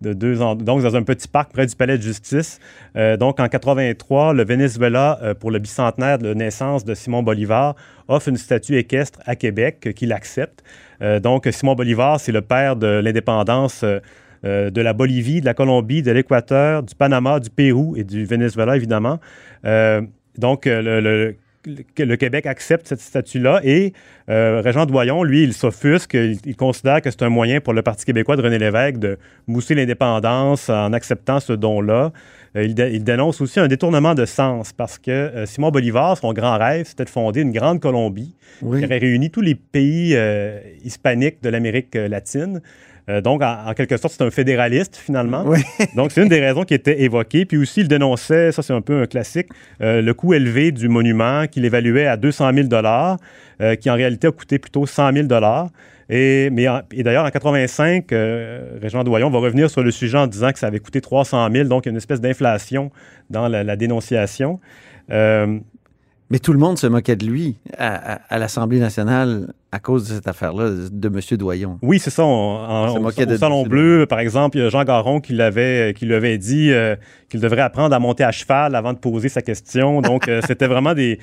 de 0.00 0.12
deux 0.12 0.36
Donc, 0.36 0.62
dans 0.62 0.94
un 0.94 1.02
petit 1.02 1.26
parc 1.26 1.52
près 1.52 1.66
du 1.66 1.74
palais 1.74 1.98
de 1.98 2.02
justice. 2.02 2.60
Euh, 2.96 3.16
donc, 3.16 3.40
en 3.40 3.48
83, 3.48 4.32
le 4.32 4.44
Venezuela, 4.44 5.18
euh, 5.24 5.34
pour 5.34 5.50
le 5.50 5.58
bicentenaire 5.58 6.18
de 6.18 6.32
naissance 6.32 6.84
de 6.84 6.94
Simon 6.94 7.24
Bolivar, 7.24 7.74
offre 8.06 8.28
une 8.28 8.36
statue 8.36 8.76
équestre 8.76 9.18
à 9.26 9.34
Québec 9.34 9.84
euh, 9.88 9.92
qu'il 9.92 10.12
accepte. 10.12 10.62
Donc, 11.24 11.48
Simon 11.50 11.74
Bolivar, 11.74 12.20
c'est 12.20 12.30
le 12.30 12.42
père 12.42 12.76
de 12.76 12.86
l'indépendance. 12.86 13.84
de 14.44 14.80
la 14.80 14.92
Bolivie, 14.92 15.40
de 15.40 15.46
la 15.46 15.54
Colombie, 15.54 16.02
de 16.02 16.12
l'Équateur, 16.12 16.84
du 16.84 16.94
Panama, 16.94 17.40
du 17.40 17.50
Pérou 17.50 17.96
et 17.96 18.04
du 18.04 18.24
Venezuela, 18.24 18.76
évidemment. 18.76 19.18
Donc, 20.38 20.66
euh, 20.66 20.80
le, 20.82 21.00
le- 21.00 21.36
le- 21.64 22.04
le 22.04 22.16
Québec 22.16 22.46
accepte 22.46 22.88
cette 22.88 23.00
statue-là 23.00 23.60
et 23.62 23.92
euh, 24.28 24.60
Régent 24.64 24.84
Doyon, 24.84 25.22
lui, 25.22 25.44
il 25.44 25.52
s'offusque, 25.52 26.14
il, 26.14 26.38
il 26.44 26.56
considère 26.56 27.00
que 27.00 27.08
c'est 27.10 27.22
un 27.22 27.28
moyen 27.28 27.60
pour 27.60 27.72
le 27.72 27.82
Parti 27.82 28.04
québécois 28.04 28.34
de 28.34 28.42
René 28.42 28.58
Lévesque 28.58 28.98
de 28.98 29.16
mousser 29.46 29.76
l'indépendance 29.76 30.68
en 30.68 30.92
acceptant 30.92 31.38
ce 31.38 31.52
don-là. 31.52 32.10
Euh, 32.56 32.64
il, 32.64 32.74
dé- 32.74 32.90
il 32.94 33.04
dénonce 33.04 33.40
aussi 33.40 33.60
un 33.60 33.68
détournement 33.68 34.14
de 34.14 34.24
sens 34.24 34.72
parce 34.72 34.98
que 34.98 35.10
euh, 35.12 35.46
Simon 35.46 35.70
Bolivar, 35.70 36.18
son 36.18 36.32
grand 36.32 36.58
rêve, 36.58 36.86
c'était 36.86 37.04
de 37.04 37.10
fonder 37.10 37.42
une 37.42 37.52
grande 37.52 37.78
Colombie 37.78 38.34
Oui. 38.60 38.80
qui 38.80 38.84
aurait 38.86 38.98
réuni 38.98 39.30
tous 39.30 39.40
les 39.40 39.54
pays 39.54 40.16
hispaniques 40.84 41.42
de 41.42 41.48
l'Amérique 41.48 41.94
latine. 41.94 42.60
Euh, 43.08 43.20
donc, 43.20 43.42
en, 43.42 43.66
en 43.66 43.74
quelque 43.74 43.96
sorte, 43.96 44.14
c'est 44.16 44.22
un 44.22 44.30
fédéraliste, 44.30 44.96
finalement. 44.96 45.42
Oui. 45.44 45.58
Donc, 45.96 46.12
c'est 46.12 46.22
une 46.22 46.28
des 46.28 46.38
raisons 46.40 46.62
qui 46.62 46.74
était 46.74 47.02
évoquée. 47.02 47.44
Puis 47.44 47.56
aussi, 47.58 47.80
il 47.80 47.88
dénonçait, 47.88 48.52
ça 48.52 48.62
c'est 48.62 48.72
un 48.72 48.80
peu 48.80 49.02
un 49.02 49.06
classique, 49.06 49.48
euh, 49.80 50.00
le 50.00 50.14
coût 50.14 50.34
élevé 50.34 50.70
du 50.70 50.88
monument 50.88 51.46
qu'il 51.48 51.64
évaluait 51.64 52.06
à 52.06 52.16
200 52.16 52.52
000 52.54 52.68
euh, 53.60 53.74
qui 53.74 53.90
en 53.90 53.94
réalité 53.94 54.28
a 54.28 54.30
coûté 54.32 54.58
plutôt 54.60 54.86
100 54.86 55.12
000 55.14 55.26
et, 56.10 56.50
mais 56.50 56.68
en- 56.68 56.82
et 56.92 57.02
d'ailleurs, 57.02 57.24
en 57.24 57.30
85, 57.30 58.12
euh, 58.12 58.78
Régent 58.80 59.02
Doyon 59.02 59.30
va 59.30 59.38
revenir 59.38 59.70
sur 59.70 59.82
le 59.82 59.90
sujet 59.90 60.18
en 60.18 60.26
disant 60.26 60.52
que 60.52 60.58
ça 60.58 60.66
avait 60.66 60.78
coûté 60.80 61.00
300 61.00 61.48
000 61.52 61.68
donc 61.68 61.86
il 61.86 61.88
y 61.88 61.90
a 61.90 61.92
une 61.92 61.96
espèce 61.96 62.20
d'inflation 62.20 62.90
dans 63.30 63.48
la, 63.48 63.64
la 63.64 63.76
dénonciation. 63.76 64.60
Euh, 65.10 65.58
Mais 66.32 66.38
tout 66.38 66.52
le 66.54 66.58
monde 66.58 66.78
se 66.78 66.86
moquait 66.86 67.14
de 67.14 67.26
lui 67.26 67.56
à, 67.76 68.14
à- 68.14 68.20
à 68.30 68.38
l'Assemblée 68.38 68.80
nationale 68.80 69.52
à 69.70 69.78
cause 69.78 70.08
de 70.08 70.14
cette 70.14 70.26
affaire-là 70.28 70.70
de 70.90 71.08
M. 71.08 71.20
Doyon. 71.38 71.78
Oui, 71.82 71.98
c'est 71.98 72.10
ça. 72.10 72.24
on- 72.24 72.28
en- 72.28 72.88
se 72.94 72.98
au, 73.22 73.26
de- 73.26 73.36
Salon 73.36 73.62
de- 73.64 73.68
Bleu, 73.68 74.06
par 74.08 74.18
exemple, 74.18 74.56
il 74.56 74.62
y 74.62 74.66
a 74.66 74.70
Jean 74.70 74.82
Garon 74.84 75.20
qui, 75.20 75.34
l'avait, 75.34 75.94
qui 75.94 76.06
lui 76.06 76.14
avait 76.14 76.38
dit 76.38 76.70
euh, 76.72 76.96
qu'il 77.28 77.40
devrait 77.40 77.60
apprendre 77.60 77.94
à 77.94 77.98
monter 77.98 78.24
à 78.24 78.32
cheval 78.32 78.74
avant 78.74 78.94
de 78.94 78.98
poser 78.98 79.28
sa 79.28 79.42
question. 79.42 80.00
Donc, 80.00 80.26
euh, 80.28 80.40
c'était 80.46 80.66
vraiment 80.66 80.94
des... 80.94 81.18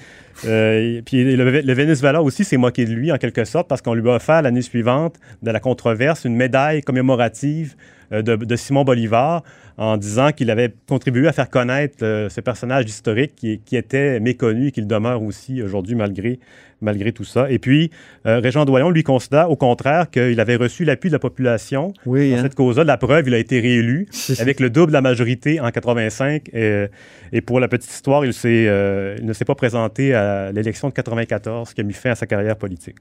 euh, 0.45 1.01
puis 1.05 1.35
le, 1.35 1.61
le 1.61 1.73
Venezuela 1.73 2.21
aussi 2.21 2.43
s'est 2.43 2.57
moqué 2.57 2.85
de 2.85 2.91
lui, 2.91 3.11
en 3.11 3.17
quelque 3.17 3.45
sorte, 3.45 3.67
parce 3.67 3.81
qu'on 3.81 3.95
lui 3.95 4.07
a 4.09 4.13
offert 4.15 4.41
l'année 4.43 4.61
suivante 4.61 5.15
de 5.41 5.49
la 5.51 5.59
controverse 5.59 6.23
une 6.23 6.35
médaille 6.35 6.81
commémorative 6.83 7.75
euh, 7.75 7.98
de, 8.11 8.35
de 8.35 8.55
Simon 8.55 8.83
Bolivar 8.83 9.43
en 9.79 9.95
disant 9.95 10.31
qu'il 10.31 10.51
avait 10.51 10.73
contribué 10.89 11.27
à 11.27 11.31
faire 11.31 11.49
connaître 11.49 12.03
euh, 12.03 12.27
ce 12.27 12.41
personnage 12.41 12.85
historique 12.85 13.33
qui, 13.35 13.61
qui 13.63 13.77
était 13.77 14.19
méconnu 14.19 14.67
et 14.67 14.71
qu'il 14.71 14.87
demeure 14.87 15.23
aussi 15.23 15.61
aujourd'hui 15.61 15.95
malgré, 15.95 16.39
malgré 16.81 17.13
tout 17.13 17.23
ça. 17.23 17.49
Et 17.49 17.59
puis, 17.59 17.89
euh, 18.25 18.39
Régent 18.39 18.65
Doyon, 18.65 18.89
lui, 18.89 19.03
considère 19.03 19.49
au 19.49 19.55
contraire 19.55 20.09
qu'il 20.09 20.37
avait 20.41 20.57
reçu 20.57 20.83
l'appui 20.83 21.09
de 21.09 21.13
la 21.13 21.19
population 21.19 21.93
Oui, 22.05 22.31
dans 22.31 22.37
hein? 22.37 22.41
cette 22.43 22.55
cause-là. 22.55 22.83
La 22.83 22.97
preuve, 22.97 23.27
il 23.27 23.33
a 23.33 23.37
été 23.37 23.61
réélu 23.61 24.07
avec 24.39 24.59
le 24.59 24.69
double 24.69 24.87
de 24.87 24.93
la 24.93 25.01
majorité 25.01 25.61
en 25.61 25.69
85. 25.71 26.49
Et, 26.53 26.87
et 27.31 27.39
pour 27.39 27.61
la 27.61 27.69
petite 27.69 27.89
histoire, 27.89 28.25
il, 28.25 28.33
euh, 28.45 29.15
ne 29.21 29.31
s'est 29.31 29.45
pas 29.45 29.55
présenté 29.55 30.13
à 30.13 30.51
l'élection 30.51 30.89
de 30.89 30.93
94 30.93 31.73
qui 31.73 31.79
a 31.79 31.83
mis 31.85 31.93
fin 31.93 32.11
à 32.11 32.15
sa 32.15 32.27
carrière 32.27 32.57
politique. 32.57 32.97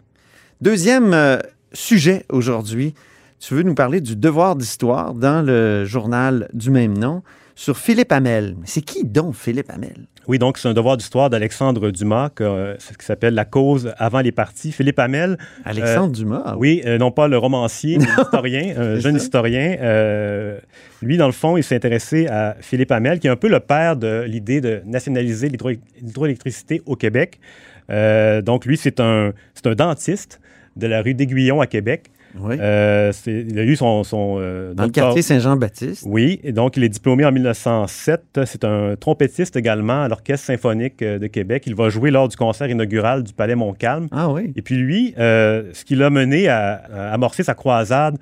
Deuxième 0.60 1.12
euh, 1.12 1.38
sujet 1.72 2.24
aujourd'hui, 2.28 2.94
tu 3.40 3.54
veux 3.54 3.62
nous 3.62 3.74
parler 3.74 4.00
du 4.00 4.16
devoir 4.16 4.56
d'histoire 4.56 5.14
dans 5.14 5.44
le 5.44 5.84
journal 5.84 6.48
du 6.52 6.70
même 6.70 6.96
nom 6.96 7.22
sur 7.54 7.76
Philippe 7.78 8.12
Hamel. 8.12 8.56
C'est 8.64 8.82
qui 8.82 9.04
donc 9.04 9.34
Philippe 9.34 9.70
Hamel? 9.70 10.06
Oui, 10.28 10.38
donc 10.38 10.58
c'est 10.58 10.68
un 10.68 10.74
devoir 10.74 10.96
d'histoire 10.98 11.30
d'Alexandre 11.30 11.90
Dumas, 11.90 12.28
que, 12.28 12.44
euh, 12.44 12.78
ce 12.78 12.92
qui 12.92 13.04
s'appelle 13.04 13.32
La 13.34 13.46
cause 13.46 13.92
avant 13.96 14.20
les 14.20 14.30
partis. 14.30 14.72
Philippe 14.72 14.98
Hamel. 14.98 15.38
Alexandre 15.64 16.12
Dumas? 16.14 16.42
ah 16.44 16.56
Oui, 16.58 16.82
euh, 16.84 16.98
non 16.98 17.10
pas 17.10 17.28
le 17.28 17.38
romancier, 17.38 17.96
mais 17.98 18.04
l'historien, 18.04 18.74
un 18.76 18.96
jeune 19.00 19.18
ça. 19.18 19.24
historien. 19.24 19.76
Euh, 19.80 20.58
lui, 21.00 21.16
dans 21.16 21.26
le 21.26 21.32
fond, 21.32 21.56
il 21.56 21.64
s'est 21.64 21.76
intéressé 21.76 22.26
à 22.26 22.56
Philippe 22.60 22.92
Hamel, 22.92 23.20
qui 23.20 23.26
est 23.26 23.30
un 23.30 23.36
peu 23.36 23.48
le 23.48 23.60
père 23.60 23.96
de 23.96 24.24
l'idée 24.26 24.60
de 24.60 24.82
nationaliser 24.84 25.48
l'hydro- 25.48 25.70
l'hydroélectricité 26.02 26.82
au 26.86 26.94
Québec. 26.94 27.40
Euh, 27.90 28.42
donc, 28.42 28.66
lui, 28.66 28.76
c'est 28.76 29.00
un, 29.00 29.32
c'est 29.54 29.66
un 29.66 29.74
dentiste 29.74 30.40
de 30.76 30.86
la 30.86 31.00
rue 31.00 31.14
d'Aiguillon 31.14 31.60
à 31.62 31.66
Québec. 31.66 32.10
Oui. 32.40 32.56
Euh, 32.60 33.12
il 33.26 33.58
a 33.58 33.64
eu 33.64 33.76
son... 33.76 34.04
son 34.04 34.36
euh, 34.38 34.74
dans 34.74 34.84
le 34.84 34.90
quartier 34.90 35.22
Saint-Jean-Baptiste. 35.22 36.04
oui, 36.06 36.40
et 36.44 36.52
donc 36.52 36.76
il 36.76 36.84
est 36.84 36.88
diplômé 36.88 37.24
en 37.24 37.32
1907. 37.32 38.40
C'est 38.44 38.64
un 38.64 38.96
trompettiste 38.96 39.56
également 39.56 40.02
à 40.02 40.08
l'Orchestre 40.08 40.46
symphonique 40.46 41.02
euh, 41.02 41.18
de 41.18 41.26
Québec. 41.26 41.64
Il 41.66 41.74
va 41.74 41.88
jouer 41.88 42.10
lors 42.10 42.28
du 42.28 42.36
concert 42.36 42.68
inaugural 42.68 43.22
du 43.22 43.32
Palais 43.32 43.54
Montcalm. 43.54 44.08
Ah 44.10 44.30
oui. 44.30 44.52
Et 44.56 44.62
puis 44.62 44.76
lui, 44.76 45.14
euh, 45.18 45.64
ce 45.72 45.84
qui 45.84 45.94
l'a 45.94 46.10
mené 46.10 46.48
à, 46.48 46.82
à 46.92 47.12
amorcer 47.12 47.42
sa 47.42 47.54
croisade 47.54 48.16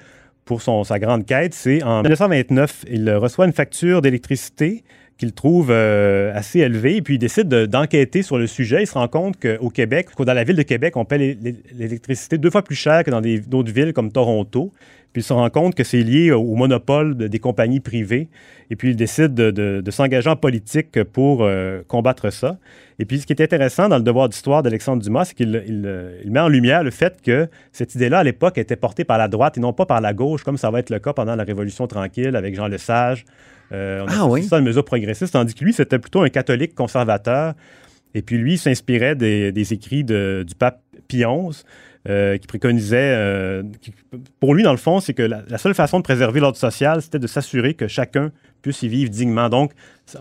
pour 0.44 0.62
son, 0.62 0.84
sa 0.84 0.98
grande 0.98 1.26
quête, 1.26 1.54
c'est 1.54 1.82
en 1.82 2.02
1929, 2.02 2.84
il 2.90 3.10
reçoit 3.12 3.46
une 3.46 3.52
facture 3.52 4.00
d'électricité 4.00 4.84
qu'il 5.18 5.32
trouve 5.32 5.68
euh, 5.70 6.30
assez 6.34 6.60
élevée, 6.60 6.96
et 6.96 7.02
puis 7.02 7.14
il 7.14 7.18
décide 7.18 7.48
de- 7.48 7.64
d'enquêter 7.66 8.22
sur 8.22 8.36
le 8.38 8.46
sujet. 8.46 8.82
Il 8.82 8.86
se 8.86 8.94
rend 8.94 9.08
compte 9.08 9.36
qu'au 9.40 9.70
Québec, 9.70 10.08
dans 10.18 10.34
la 10.34 10.44
ville 10.44 10.56
de 10.56 10.62
Québec, 10.62 10.96
on 10.96 11.04
paie 11.04 11.18
l'é- 11.18 11.38
l'é- 11.40 11.56
l'électricité 11.74 12.36
deux 12.38 12.50
fois 12.50 12.62
plus 12.62 12.74
cher 12.76 13.02
que 13.02 13.10
dans 13.10 13.22
d'autres 13.22 13.72
villes 13.72 13.92
comme 13.92 14.12
Toronto. 14.12 14.72
Puis 15.12 15.22
il 15.22 15.24
se 15.24 15.32
rend 15.32 15.48
compte 15.48 15.74
que 15.74 15.84
c'est 15.84 16.02
lié 16.02 16.32
au 16.32 16.54
monopole 16.54 17.16
de- 17.16 17.28
des 17.28 17.38
compagnies 17.38 17.80
privées. 17.80 18.28
Et 18.68 18.76
puis 18.76 18.90
il 18.90 18.96
décide 18.96 19.32
de, 19.32 19.90
s'engager 19.90 20.28
en 20.28 20.36
politique 20.36 21.02
pour 21.04 21.42
euh, 21.44 21.80
combattre 21.88 22.28
ça. 22.30 22.58
Et 22.98 23.06
puis 23.06 23.20
ce 23.20 23.26
qui 23.26 23.32
est 23.32 23.40
intéressant 23.40 23.88
dans 23.88 23.96
le 23.96 24.02
devoir 24.02 24.28
d'histoire 24.28 24.62
d'Alexandre 24.62 25.02
Dumas, 25.02 25.24
c'est 25.26 25.34
qu'il 25.34 25.62
il, 25.66 25.84
euh, 25.86 26.20
met 26.26 26.40
en 26.40 26.48
lumière 26.48 26.82
le 26.82 26.90
fait 26.90 27.22
que 27.22 27.48
cette 27.72 27.94
idée-là, 27.94 28.18
à 28.18 28.24
l'époque, 28.24 28.58
était 28.58 28.76
portée 28.76 29.04
par 29.04 29.16
la 29.16 29.28
droite 29.28 29.56
et 29.56 29.60
non 29.60 29.72
pas 29.72 29.86
par 29.86 30.02
la 30.02 30.12
gauche, 30.12 30.42
comme 30.44 30.58
ça 30.58 30.70
va 30.70 30.80
être 30.80 30.90
le 30.90 30.98
cas 30.98 31.14
pendant 31.14 31.36
la 31.36 31.44
Révolution 31.44 31.86
tranquille 31.86 32.36
avec 32.36 32.54
Jean 32.54 32.66
Lesage. 32.66 33.24
Euh, 33.72 34.04
on 34.04 34.08
a 34.08 34.12
Ah 34.20 34.26
oui? 34.26 34.42
ça 34.44 34.58
une 34.58 34.64
mesure 34.64 34.84
progressiste, 34.84 35.32
tandis 35.32 35.54
que 35.54 35.64
lui, 35.64 35.72
c'était 35.72 35.98
plutôt 35.98 36.22
un 36.22 36.28
catholique 36.28 36.74
conservateur. 36.74 37.54
Et 38.14 38.22
puis 38.22 38.38
lui, 38.38 38.54
il 38.54 38.58
s'inspirait 38.58 39.14
des, 39.16 39.52
des 39.52 39.72
écrits 39.72 40.04
de- 40.04 40.44
du 40.46 40.54
pape 40.54 40.82
Pie 41.08 41.18
XI, 41.24 41.62
euh, 42.08 42.38
qui 42.38 42.46
préconisait, 42.46 42.96
euh, 43.16 43.62
qui- 43.80 43.92
pour 44.40 44.54
lui, 44.54 44.62
dans 44.62 44.70
le 44.70 44.76
fond, 44.78 45.00
c'est 45.00 45.12
que 45.14 45.22
la, 45.22 45.42
la 45.48 45.58
seule 45.58 45.74
façon 45.74 45.98
de 45.98 46.02
préserver 46.04 46.40
l'ordre 46.40 46.56
social, 46.56 47.02
c'était 47.02 47.18
de 47.18 47.26
s'assurer 47.26 47.74
que 47.74 47.88
chacun 47.88 48.30
puisse 48.62 48.82
y 48.82 48.88
vivre 48.88 49.10
dignement. 49.10 49.48
Donc, 49.48 49.72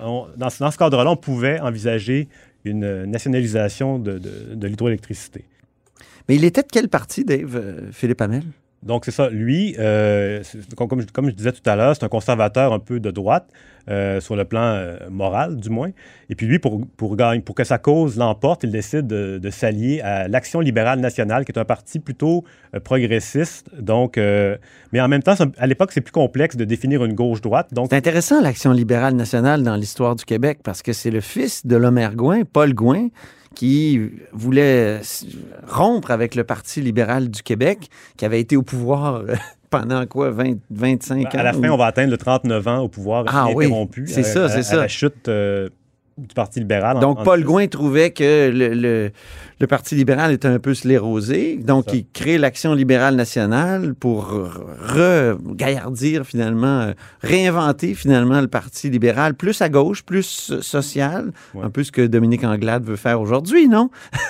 on- 0.02 0.25
dans, 0.36 0.50
ce- 0.50 0.60
dans 0.60 0.72
ce 0.72 0.78
cadre-là, 0.78 1.12
on 1.12 1.16
pouvait 1.16 1.60
envisager 1.60 2.28
une 2.66 3.06
nationalisation 3.06 4.00
de, 4.00 4.18
de- 4.18 4.56
de 4.56 4.68
l'hydroélectricité. 4.68 5.46
Mais 6.28 6.36
il 6.36 6.44
était 6.44 6.64
de 6.64 6.68
quel 6.72 6.90
parti, 6.90 7.24
Dave, 7.24 7.56
euh, 7.56 7.92
Philippe 7.92 8.20
Hamel? 8.22 8.42
Donc, 8.86 9.06
c'est 9.06 9.12
ça. 9.12 9.30
Lui, 9.30 9.75
euh, 9.80 10.44
comme, 10.77 11.01
je, 11.01 11.36
disais 11.36 11.51
tout 11.51 11.68
à 11.68 11.75
l'heure, 11.75 11.96
c'est 11.96 12.06
un 12.06 12.10
conservateur 12.10 12.72
un 12.72 12.80
peu 12.80 13.00
de 13.00 13.10
droite, 13.10 13.48
euh, 13.89 14.20
sur 14.22 14.36
le 14.36 14.46
plan 14.46 14.62
euh, 14.62 14.98
moral, 15.10 15.58
du 15.58 15.72
moins. 15.72 15.89
Et 16.30 16.36
puis 16.36 16.46
lui, 16.46 16.60
pour, 16.60 16.82
pour, 16.96 17.15
que 17.18 17.63
sa 17.63 17.80
cause 17.80 18.15
l'emporte, 18.18 18.63
il 18.63 18.72
décide 18.72 19.08
de, 19.08 19.50
s'allier 19.50 20.01
à 20.01 20.27
l'Action 20.27 20.60
libérale 20.60 21.00
nationale, 21.00 21.46
qui 21.46 21.51
est 21.51 21.58
un 21.58 21.65
parti 21.65 22.00
plutôt 22.00 22.44
progressiste. 22.84 23.70
Donc, 23.80 24.18
mais 24.18 25.01
en 25.01 25.08
même 25.08 25.24
temps, 25.24 25.36
à 25.58 25.68
l'époque, 25.68 25.92
c'est 25.92 26.01
plus 26.01 26.12
complexe 26.12 26.56
de 26.56 26.65
définir 26.65 27.04
une 27.04 27.13
gauche-droite. 27.13 27.74
Donc, 27.74 27.88
C'est 27.89 27.98
intéressant, 27.98 28.42
l'Action 28.42 28.72
libérale 28.72 29.15
nationale 29.15 29.63
dans 29.63 29.75
l'histoire 29.75 30.15
du 30.15 30.25
Québec, 30.25 30.60
parce 30.63 30.82
que 30.82 30.94
c'est 30.94 31.12
le 31.12 31.22
fils 31.22 31.65
de 31.65 31.75
l'Homère 31.75 32.15
Gouin, 32.15 32.44
Paul 32.44 32.74
Gouin, 32.74 33.10
qui 33.55 34.00
voulait 34.33 35.01
rompre 35.67 36.12
avec 36.12 36.35
le 36.35 36.43
Parti 36.43 36.81
libéral 36.81 37.29
du 37.29 37.41
Québec, 37.41 37.89
qui 38.17 38.25
avait 38.25 38.39
été 38.39 38.55
au 38.57 38.62
pouvoir 38.62 39.15
euh, 39.15 39.33
pendant 39.69 40.05
quoi, 40.05 40.29
20, 40.31 40.55
25 40.69 41.25
ans? 41.25 41.29
à 41.39 41.43
la 41.43 41.53
fin, 41.53 41.69
ou- 41.69 41.74
on 41.74 41.77
va 41.77 41.85
atteindre 41.88 42.12
le 42.12 42.17
39 42.17 42.67
ans 42.67 42.79
au 42.79 42.88
pouvoir 42.89 43.25
Ah 43.27 43.47
oui, 43.53 43.65
ininterrompu. 43.65 44.05
c'est 44.07 44.21
à- 44.21 44.24
ça, 44.24 44.43
à- 44.45 44.50
c'est 44.50 44.59
à 44.59 44.63
ça. 44.63 44.75
la 44.77 44.88
chute 44.88 45.27
euh, 45.27 45.69
du 46.17 46.34
Parti 46.34 46.60
libéral. 46.60 47.00
Donc, 47.00 47.19
en- 47.19 47.24
Paul 47.24 47.43
Gouin 47.43 47.67
trouvait 47.67 48.12
que 48.12 48.50
le, 48.50 48.69
le- 48.74 49.12
le 49.60 49.67
Parti 49.67 49.95
libéral 49.95 50.31
était 50.31 50.48
un 50.48 50.60
peu 50.60 50.74
sclérosé. 50.74 51.57
Donc, 51.62 51.91
il 51.93 52.05
crée 52.13 52.38
l'Action 52.38 52.74
libérale 52.74 53.15
nationale 53.15 53.93
pour 53.95 54.27
re-gaillardir 54.29 56.25
finalement, 56.25 56.81
euh, 56.81 56.93
réinventer 57.22 57.93
finalement 57.95 58.39
le 58.41 58.48
Parti 58.48 58.89
libéral, 58.89 59.34
plus 59.34 59.62
à 59.62 59.67
gauche, 59.69 60.03
plus 60.03 60.53
social. 60.62 61.31
Ouais. 61.53 61.65
Un 61.65 61.69
peu 61.69 61.84
ce 61.84 61.91
que 61.91 62.01
Dominique 62.07 62.43
Anglade 62.45 62.84
veut 62.86 62.95
faire 62.95 63.19
aujourd'hui, 63.19 63.67
non? 63.67 63.89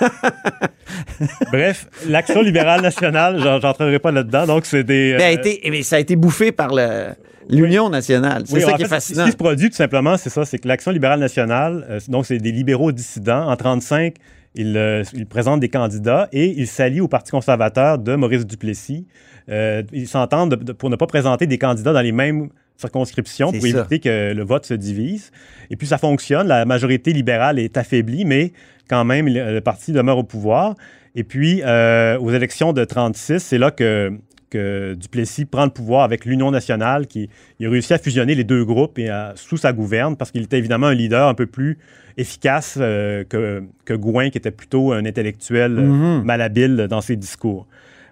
Bref, 1.52 1.88
l'Action 2.08 2.42
libérale 2.42 2.82
nationale, 2.82 3.40
j'en- 3.42 3.60
j'entrerai 3.60 3.98
pas 3.98 4.10
là-dedans. 4.12 4.46
Donc, 4.46 4.66
c'est 4.66 4.84
des. 4.84 5.14
A 5.14 5.26
euh, 5.28 5.30
été, 5.32 5.60
eh 5.64 5.82
ça 5.82 5.96
a 5.96 5.98
été 5.98 6.16
bouffé 6.16 6.52
par 6.52 6.74
le- 6.74 7.10
l'Union 7.48 7.88
nationale. 7.90 8.42
C'est 8.46 8.54
Oui, 8.54 8.60
ça 8.62 8.72
qui 8.74 8.82
est 8.82 8.84
fait, 8.86 8.90
fascinant. 8.94 9.20
Ce 9.22 9.26
qui 9.26 9.32
se 9.32 9.36
produit, 9.36 9.70
tout 9.70 9.76
simplement, 9.76 10.16
c'est 10.16 10.30
ça, 10.30 10.44
c'est 10.44 10.58
que 10.58 10.68
l'Action 10.68 10.90
libérale 10.90 11.20
nationale, 11.20 11.86
euh, 11.88 12.00
donc 12.08 12.26
c'est 12.26 12.38
des 12.38 12.52
libéraux 12.52 12.92
dissidents. 12.92 13.42
En 13.46 13.56
1935, 13.56 14.14
ils, 14.54 14.76
euh, 14.76 15.02
ils 15.14 15.26
présentent 15.26 15.60
des 15.60 15.68
candidats 15.68 16.28
et 16.32 16.46
ils 16.58 16.66
s'allient 16.66 17.00
au 17.02 17.08
Parti 17.08 17.30
conservateur 17.30 17.98
de 17.98 18.14
Maurice 18.14 18.46
Duplessis. 18.46 19.06
Euh, 19.48 19.82
ils 19.92 20.08
s'entendent 20.08 20.50
de- 20.56 20.64
de- 20.64 20.72
pour 20.72 20.90
ne 20.90 20.96
pas 20.96 21.06
présenter 21.06 21.46
des 21.46 21.58
candidats 21.58 21.92
dans 21.92 22.00
les 22.00 22.12
mêmes 22.12 22.48
circonscriptions 22.76 23.52
pour 23.52 23.62
ça. 23.62 23.68
éviter 23.68 24.00
que 24.00 24.32
le 24.34 24.42
vote 24.44 24.66
se 24.66 24.74
divise. 24.74 25.30
Et 25.70 25.76
puis 25.76 25.86
ça 25.86 25.98
fonctionne, 25.98 26.46
la 26.48 26.64
majorité 26.64 27.12
libérale 27.12 27.58
est 27.58 27.76
affaiblie, 27.76 28.24
mais 28.24 28.52
quand 28.88 29.04
même, 29.04 29.26
le, 29.28 29.60
parti 29.60 29.92
demeure 29.92 30.18
au 30.18 30.24
pouvoir. 30.24 30.74
Et 31.14 31.24
puis, 31.24 31.62
aux 31.64 32.30
élections 32.30 32.72
de 32.74 32.84
36, 32.84 33.40
c'est 33.40 33.56
là 33.58 33.70
que, 33.70 34.12
que 34.56 34.94
Duplessis 34.94 35.44
prend 35.44 35.64
le 35.64 35.70
pouvoir 35.70 36.02
avec 36.04 36.24
l'Union 36.24 36.50
nationale, 36.50 37.06
qui 37.06 37.28
il 37.58 37.66
a 37.66 37.70
réussi 37.70 37.92
à 37.94 37.98
fusionner 37.98 38.34
les 38.34 38.44
deux 38.44 38.64
groupes 38.64 38.98
et 38.98 39.08
à- 39.08 39.32
sous 39.36 39.56
sa 39.56 39.72
gouverne, 39.72 40.16
parce 40.16 40.30
qu'il 40.30 40.42
était 40.42 40.58
évidemment 40.58 40.88
un 40.88 40.94
leader 40.94 41.28
un 41.28 41.34
peu 41.34 41.46
plus 41.46 41.78
efficace 42.18 42.78
euh, 42.80 43.24
que, 43.24 43.62
que 43.84 43.94
Gouin, 43.94 44.30
qui 44.30 44.38
était 44.38 44.50
plutôt 44.50 44.92
un 44.92 45.04
intellectuel 45.04 45.72
euh, 45.78 45.82
Mhm. 45.82 46.24
malhabile 46.24 46.86
dans 46.88 47.00
ses 47.00 47.16
discours. 47.16 47.66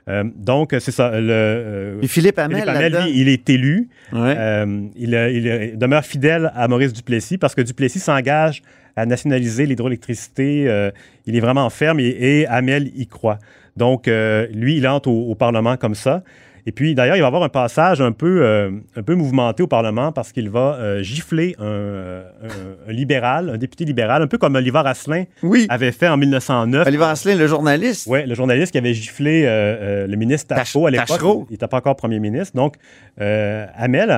Euh, 0.07 0.23
donc, 0.37 0.77
c'est 0.81 0.91
ça. 0.93 1.19
Le, 1.19 1.29
euh, 1.33 2.01
Et 2.03 2.09
Philippe 2.09 2.39
Hamel, 2.39 2.59
Philippe 2.61 2.77
Hamel, 2.77 2.93
là-dedans? 2.93 3.07
lui, 3.11 3.21
il 3.23 3.29
est 3.31 3.49
élu. 3.49 3.89
Ouais. 4.13 4.35
Euh, 4.37 4.83
il, 4.97 5.15
il, 5.15 5.79
demeure 5.79 6.05
fidèle 6.05 6.53
à 6.55 6.69
Maurice 6.69 6.93
Duplessis 6.93 7.39
parce 7.39 7.55
que 7.55 7.63
Duplessis 7.63 8.01
s'engage 8.01 8.63
à 8.97 9.07
nationaliser 9.07 9.65
l'hydroélectricité. 9.67 10.91
il 11.27 11.35
est 11.37 11.41
vraiment 11.41 11.69
ferme 11.71 12.01
et, 12.01 12.05
et 12.41 12.47
Hamel 12.47 12.91
y 12.95 13.07
croit. 13.07 13.39
Donc, 13.77 14.09
euh, 14.09 14.47
lui, 14.53 14.77
il 14.77 14.87
entre 14.87 15.09
au, 15.09 15.31
au 15.31 15.35
Parlement 15.35 15.77
comme 15.77 15.95
ça. 15.95 16.23
Et 16.67 16.73
puis, 16.73 16.95
d'ailleurs, 16.95 17.17
il 17.17 17.21
va 17.21 17.27
avoir 17.27 17.43
un 17.43 17.51
passage 17.51 18.01
un 18.01 18.13
peu, 18.13 18.43
euh, 18.43 18.71
un 18.97 19.03
peu 19.03 19.15
mouvementé 19.15 19.63
au 19.63 19.67
Parlement 19.67 20.13
parce 20.13 20.33
qu'il 20.33 20.49
va 20.49 20.77
euh, 20.81 21.03
gifler 21.03 21.55
un, 21.59 21.65
euh, 21.65 22.23
un- 22.43 22.91
un 22.91 22.93
libéral, 22.93 23.51
un 23.51 23.59
député 23.59 23.85
libéral, 23.85 24.23
un 24.23 24.27
peu 24.27 24.39
comme 24.39 24.55
Oliver 24.55 24.81
Asselin 24.87 25.25
Oui. 25.43 25.67
avait 25.69 25.93
fait 25.93 26.09
en 26.09 26.17
1909. 26.17 26.87
Oliver 26.87 27.05
Asselin, 27.05 27.37
le 27.37 27.47
journaliste. 27.47 28.07
Oui, 28.11 28.25
le 28.27 28.35
journaliste 28.35 28.73
qui 28.73 28.79
avait 28.79 28.95
giflé 28.95 29.45
euh, 29.47 30.07
le 30.07 30.17
ministre 30.17 30.55
Tachereau 30.55 30.87
à 30.87 30.91
l'époque. 30.91 31.21
Il 31.51 31.53
n'était 31.53 31.69
pas 31.69 31.77
encore 31.77 31.97
premier 31.97 32.19
ministre. 32.19 32.57
Donc, 32.57 32.77
Hamel, 33.19 34.11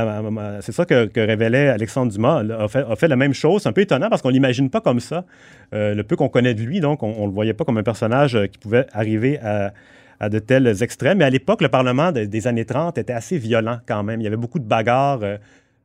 c'est 0.60 0.72
ça 0.72 0.84
que, 0.84 1.06
que 1.06 1.20
révélait 1.20 1.68
Alexandre 1.68 2.12
Dumas, 2.12 2.42
a 2.58 2.68
fait, 2.68 2.84
a 2.88 2.96
fait 2.96 3.08
la 3.08 3.16
même 3.16 3.34
chose. 3.34 3.62
C'est 3.62 3.68
un 3.68 3.72
peu 3.72 3.80
étonnant 3.80 4.08
parce 4.08 4.22
qu'on 4.22 4.28
ne 4.28 4.34
l'imagine 4.34 4.70
pas 4.70 4.80
comme 4.80 5.00
ça. 5.00 5.24
Le 5.72 6.00
peu 6.02 6.16
qu'on 6.16 6.28
connaît 6.28 6.54
de 6.54 6.62
lui, 6.62 6.80
donc, 6.80 7.02
on 7.02 7.22
ne 7.22 7.26
le 7.26 7.32
voyait 7.32 7.54
pas 7.54 7.64
comme 7.64 7.78
un 7.78 7.82
personnage 7.82 8.38
qui 8.52 8.58
pouvait 8.58 8.86
arriver 8.92 9.38
à, 9.40 9.72
à 10.20 10.28
de 10.28 10.38
tels 10.38 10.82
extrêmes. 10.82 11.18
Mais 11.18 11.25
à 11.25 11.30
l'époque, 11.30 11.62
le 11.62 11.68
Parlement 11.68 12.12
de- 12.12 12.25
des 12.25 12.46
années 12.46 12.64
30 12.64 12.99
était 12.99 13.12
assez 13.12 13.38
violent 13.38 13.78
quand 13.87 14.02
même. 14.02 14.20
Il 14.20 14.25
y 14.25 14.26
avait 14.26 14.37
beaucoup 14.37 14.58
de 14.58 14.64
bagarres. 14.64 15.23
euh, 15.23 15.37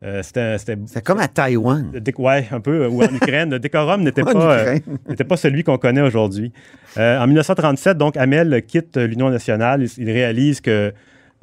euh, 0.03 0.23
c'était, 0.23 0.77
comme 1.03 1.19
à 1.19 1.27
Taïwan. 1.27 1.91
ouais, 2.17 2.47
un 2.51 2.59
peu, 2.59 2.87
ou 2.87 3.03
en 3.03 3.07
Ukraine. 3.13 3.51
Le 3.51 3.59
décorum 3.59 4.01
n'était 4.01 4.23
pas, 4.23 4.57
euh, 4.65 4.79
pas 5.29 5.37
celui 5.37 5.63
qu'on 5.63 5.77
connaît 5.77 6.01
aujourd'hui. 6.01 6.51
Euh, 6.97 7.19
en 7.19 7.27
1937, 7.27 7.97
donc, 7.97 8.17
Hamel 8.17 8.63
quitte 8.65 8.97
l'Union 8.97 9.29
nationale. 9.29 9.85
Il, 9.97 10.09
réalise 10.09 10.59
que 10.59 10.91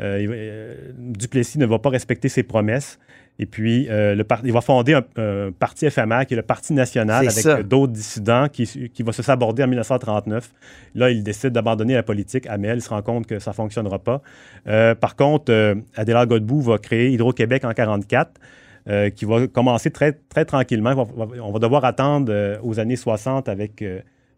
euh, 0.01 0.75
Duplessis 0.99 1.59
ne 1.59 1.67
va 1.67 1.79
pas 1.79 1.91
respecter 1.91 2.29
ses 2.29 2.43
promesses. 2.43 2.99
Et 3.41 3.47
puis, 3.47 3.89
euh, 3.89 4.17
le 4.17 4.25
il 4.45 4.53
va 4.53 4.61
fonder 4.61 4.95
un, 4.95 5.05
un 5.17 5.53
parti 5.53 5.87
éphémère 5.87 6.27
qui 6.27 6.35
est 6.35 6.37
le 6.37 6.43
Parti 6.43 6.73
national 6.73 7.29
avec 7.29 7.69
d'autres 7.69 7.93
dissidents 7.93 8.49
qui, 8.49 8.91
qui 8.93 9.03
va 9.05 9.13
se 9.13 9.23
saborder 9.23 9.63
en 9.63 9.69
1939. 9.69 10.51
Là, 10.97 11.11
il 11.11 11.23
décide 11.23 11.51
d'abandonner 11.51 11.95
la 11.95 12.03
politique. 12.03 12.47
Hamel 12.49 12.79
il 12.79 12.83
se 12.83 12.89
rend 12.89 13.03
compte 13.03 13.27
que 13.27 13.39
ça 13.39 13.53
ne 13.53 13.55
fonctionnera 13.55 14.01
pas. 14.01 14.23
Euh, 14.67 14.97
par 14.97 15.15
contre, 15.15 15.53
euh, 15.53 15.77
Adélard 15.95 16.27
Godbout 16.27 16.63
va 16.63 16.79
créer 16.79 17.13
Hydro-Québec 17.13 17.65
en 17.65 17.69
1944 17.69 18.41
euh, 18.89 19.11
qui 19.11 19.25
va 19.25 19.47
commencer 19.47 19.91
très, 19.91 20.13
très 20.13 20.45
tranquillement. 20.45 20.91
On 20.91 21.25
va, 21.25 21.43
on 21.43 21.53
va 21.53 21.59
devoir 21.61 21.85
attendre 21.85 22.59
aux 22.65 22.81
années 22.81 22.97
60 22.97 23.49
avec 23.49 23.85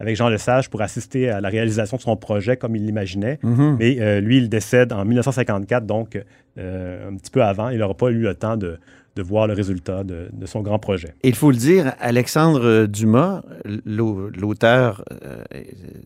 avec 0.00 0.16
Jean 0.16 0.28
Lesage 0.28 0.70
pour 0.70 0.80
assister 0.82 1.28
à 1.30 1.40
la 1.40 1.48
réalisation 1.50 1.96
de 1.98 2.02
son 2.02 2.16
projet 2.16 2.56
comme 2.56 2.74
il 2.74 2.84
l'imaginait. 2.86 3.38
Mhm. 3.42 3.76
Mais 3.78 4.00
euh, 4.00 4.20
lui, 4.20 4.38
il 4.38 4.48
décède 4.48 4.92
en 4.92 5.04
1954, 5.04 5.84
donc 5.86 6.18
euh, 6.58 7.08
un 7.10 7.16
petit 7.16 7.30
peu 7.30 7.42
avant. 7.42 7.68
Il 7.68 7.78
n'aura 7.78 7.94
pas 7.94 8.08
eu 8.10 8.20
le 8.22 8.34
temps 8.34 8.56
de, 8.56 8.78
de 9.16 9.22
voir 9.22 9.46
le 9.46 9.52
résultat 9.52 10.02
de, 10.02 10.28
de 10.32 10.46
son 10.46 10.62
grand 10.62 10.78
projet. 10.78 11.14
Et 11.22 11.28
il 11.28 11.34
faut 11.34 11.50
le 11.50 11.56
dire, 11.58 11.92
Alexandre 12.00 12.86
Dumas, 12.86 13.42
l'au- 13.84 14.30
l'auteur 14.30 15.04
euh, 15.22 15.44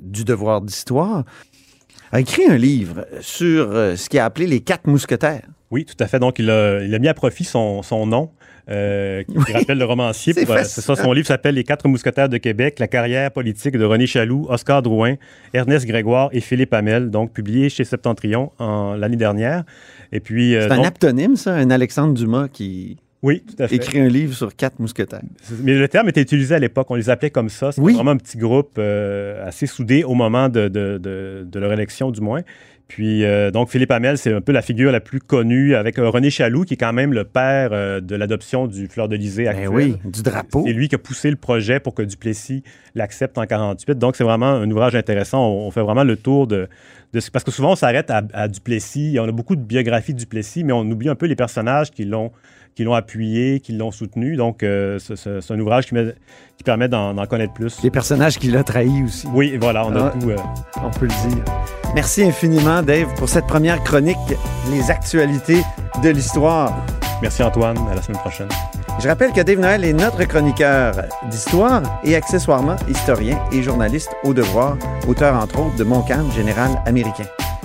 du 0.00 0.24
Devoir 0.24 0.60
d'histoire, 0.60 1.24
a 2.12 2.20
écrit 2.20 2.44
un 2.48 2.56
livre 2.56 3.06
sur 3.20 3.68
ce 3.72 4.08
qu'il 4.08 4.18
a 4.20 4.24
appelé 4.24 4.46
les 4.46 4.60
quatre 4.60 4.86
mousquetaires. 4.86 5.42
Oui, 5.74 5.84
tout 5.84 5.96
à 5.98 6.06
fait. 6.06 6.20
Donc, 6.20 6.38
il 6.38 6.48
a, 6.50 6.80
il 6.84 6.94
a 6.94 6.98
mis 7.00 7.08
à 7.08 7.14
profit 7.14 7.42
son, 7.42 7.82
son 7.82 8.06
nom, 8.06 8.30
euh, 8.70 9.24
qui, 9.24 9.52
rappelle 9.52 9.76
le 9.78 9.84
romancier. 9.84 10.32
C'est 10.32 10.48
euh. 10.48 10.62
C'est 10.64 10.80
ça, 10.82 10.94
son 10.94 11.12
livre 11.12 11.26
s'appelle 11.26 11.56
Les 11.56 11.64
quatre 11.64 11.88
mousquetaires 11.88 12.28
de 12.28 12.38
Québec, 12.38 12.78
la 12.78 12.86
carrière 12.86 13.32
politique 13.32 13.76
de 13.76 13.84
René 13.84 14.06
Chaloux, 14.06 14.46
Oscar 14.48 14.82
Drouin, 14.82 15.16
Ernest 15.52 15.84
Grégoire 15.84 16.28
et 16.32 16.40
Philippe 16.40 16.72
Hamel, 16.72 17.10
donc 17.10 17.32
publié 17.32 17.68
chez 17.70 17.82
Septentrion 17.82 18.52
en 18.60 18.94
l'année 18.94 19.16
dernière. 19.16 19.64
Et 20.12 20.20
puis, 20.20 20.54
euh, 20.54 20.68
C'est 20.68 20.74
un 20.74 20.82
aptonyme, 20.84 21.34
ça, 21.36 21.54
un 21.54 21.70
Alexandre 21.70 22.14
Dumas 22.14 22.46
qui 22.48 22.96
oui, 23.22 23.42
tout 23.42 23.62
à 23.62 23.68
fait. 23.68 23.76
écrit 23.76 24.00
un 24.00 24.08
livre 24.08 24.34
sur 24.34 24.54
quatre 24.54 24.78
mousquetaires. 24.78 25.22
Mais 25.62 25.72
le 25.74 25.88
terme 25.88 26.10
était 26.10 26.20
utilisé 26.20 26.54
à 26.54 26.58
l'époque, 26.58 26.86
on 26.90 26.94
les 26.94 27.08
appelait 27.08 27.30
comme 27.30 27.48
ça. 27.48 27.72
C'était 27.72 27.82
Oui. 27.82 27.94
vraiment 27.94 28.10
un 28.10 28.18
petit 28.18 28.36
groupe 28.36 28.72
euh, 28.78 29.46
assez 29.48 29.66
soudé 29.66 30.04
au 30.04 30.12
moment 30.12 30.50
de, 30.50 30.68
de- 30.68 30.98
de- 31.02 31.46
de 31.50 31.58
leur 31.58 31.72
élection, 31.72 32.10
du 32.10 32.20
moins. 32.20 32.42
Puis, 32.86 33.24
euh, 33.24 33.50
donc, 33.50 33.70
Philippe 33.70 33.90
Hamel, 33.90 34.18
c'est 34.18 34.32
un 34.32 34.40
peu 34.42 34.52
la 34.52 34.60
figure 34.62 34.92
la 34.92 35.00
plus 35.00 35.18
connue, 35.18 35.74
avec 35.74 35.98
euh, 35.98 36.08
René 36.10 36.28
Chaloux, 36.30 36.64
qui 36.64 36.74
est 36.74 36.76
quand 36.76 36.92
même 36.92 37.12
le 37.14 37.24
père 37.24 37.70
euh, 37.72 38.00
de 38.00 38.14
l'adoption 38.14 38.66
du 38.66 38.86
Fleur 38.88 39.08
de 39.08 39.16
Lysée 39.16 39.44
Ben 39.44 39.50
actuel. 39.56 39.68
oui, 39.70 39.96
du 40.04 40.22
drapeau. 40.22 40.62
C'est 40.66 40.72
lui 40.74 40.88
qui 40.88 40.94
a 40.94 40.98
poussé 40.98 41.30
le 41.30 41.36
projet 41.36 41.80
pour 41.80 41.94
que 41.94 42.02
Duplessis 42.02 42.62
l'accepte 42.94 43.38
en 43.38 43.46
48. 43.46 43.98
Donc, 43.98 44.16
c'est 44.16 44.24
vraiment 44.24 44.48
un 44.50 44.70
ouvrage 44.70 44.94
intéressant. 44.94 45.48
On, 45.48 45.66
on 45.66 45.70
fait 45.70 45.80
vraiment 45.80 46.04
le 46.04 46.16
tour 46.16 46.46
de, 46.46 46.68
de 47.14 47.20
ce- 47.20 47.30
Parce 47.30 47.42
que 47.44 47.50
souvent, 47.50 47.72
on 47.72 47.76
s'arrête 47.76 48.10
à, 48.10 48.22
à 48.34 48.48
Duplessis. 48.48 49.16
On 49.18 49.24
a 49.28 49.32
beaucoup 49.32 49.56
de 49.56 49.62
biographies 49.62 50.12
de 50.12 50.18
Duplessis, 50.18 50.62
mais 50.62 50.74
on 50.74 50.82
oublie 50.82 51.08
un 51.08 51.14
peu 51.16 51.26
les 51.26 51.36
personnages 51.36 51.90
qui 51.90 52.04
l'ont 52.04 52.32
qui 52.74 52.84
l'ont 52.84 52.94
appuyé, 52.94 53.60
qui 53.60 53.72
l'ont 53.72 53.90
soutenu. 53.90 54.36
Donc, 54.36 54.62
euh, 54.62 54.98
c'est- 54.98 55.50
un 55.52 55.60
ouvrage 55.60 55.86
qui, 55.86 55.94
met- 55.94 56.14
qui 56.56 56.64
permet 56.64 56.88
d'en 56.88 57.14
connaître 57.26 57.52
plus. 57.54 57.80
Les 57.82 57.90
personnages 57.90 58.38
qu'il 58.38 58.56
a 58.56 58.64
trahis 58.64 59.04
aussi. 59.04 59.26
Oui, 59.32 59.56
voilà, 59.60 59.86
on 59.86 59.94
a 59.96 60.06
Ah. 60.06 60.14
tout. 60.20 60.30
euh, 60.30 60.36
On 60.82 60.90
peut 60.90 61.06
le 61.06 61.28
dire. 61.30 61.44
Merci 61.94 62.24
infiniment, 62.24 62.82
Dave, 62.82 63.06
pour 63.16 63.28
cette 63.28 63.46
première 63.46 63.82
chronique, 63.84 64.16
les 64.70 64.90
actualités 64.90 65.62
de 66.02 66.08
l'histoire. 66.10 66.72
merci 67.22 67.42
Antoine, 67.42 67.78
à 67.90 67.94
la 67.94 68.02
semaine 68.02 68.20
prochaine. 68.20 68.48
Je 69.00 69.08
rappelle 69.08 69.32
que 69.32 69.40
Dave 69.40 69.58
Noël 69.58 69.84
est 69.84 69.92
notre 69.92 70.22
chroniqueur 70.24 70.94
d'histoire 71.30 71.82
et 72.04 72.14
accessoirement 72.16 72.76
historien 72.88 73.38
et 73.52 73.62
journaliste 73.62 74.10
au 74.24 74.34
devoir, 74.34 74.76
auteur 75.08 75.34
entre 75.40 75.60
autres 75.60 75.76
de 75.76 75.84
Mon 75.84 76.02
Calme 76.02 76.30
général 76.32 76.70
américain. 76.86 77.24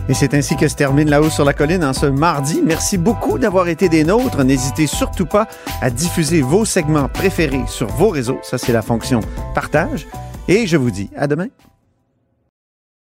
Et 0.10 0.16
c'est 0.16 0.34
ainsi 0.34 0.56
que 0.56 0.68
se 0.68 0.76
termine 0.76 1.08
La 1.08 1.22
Haut 1.22 1.30
sur 1.30 1.46
la 1.46 1.54
Colline 1.54 1.84
en 1.84 1.94
ce 1.94 2.08
mardi. 2.08 2.64
Merci 2.66 2.98
beaucoup 2.98 3.38
d'avoir 3.38 3.68
été 3.68 3.90
des 3.90 4.04
nôtres. 4.04 4.44
N'hésitez 4.44 4.88
surtout 4.88 5.28
pas 5.28 5.48
à 5.82 5.92
diffuser 5.92 6.42
vos 6.42 6.66
segments 6.66 7.08
préférés 7.08 7.66
sur 7.68 7.88
vos 7.90 8.10
réseaux. 8.10 8.40
Ça, 8.42 8.58
c'est 8.58 8.74
la 8.74 8.82
fonction 8.82 9.20
partage. 9.54 10.08
Et 10.48 10.66
je 10.66 10.78
vous 10.78 10.90
dis 10.90 11.12
à 11.16 11.28
demain. 11.28 11.50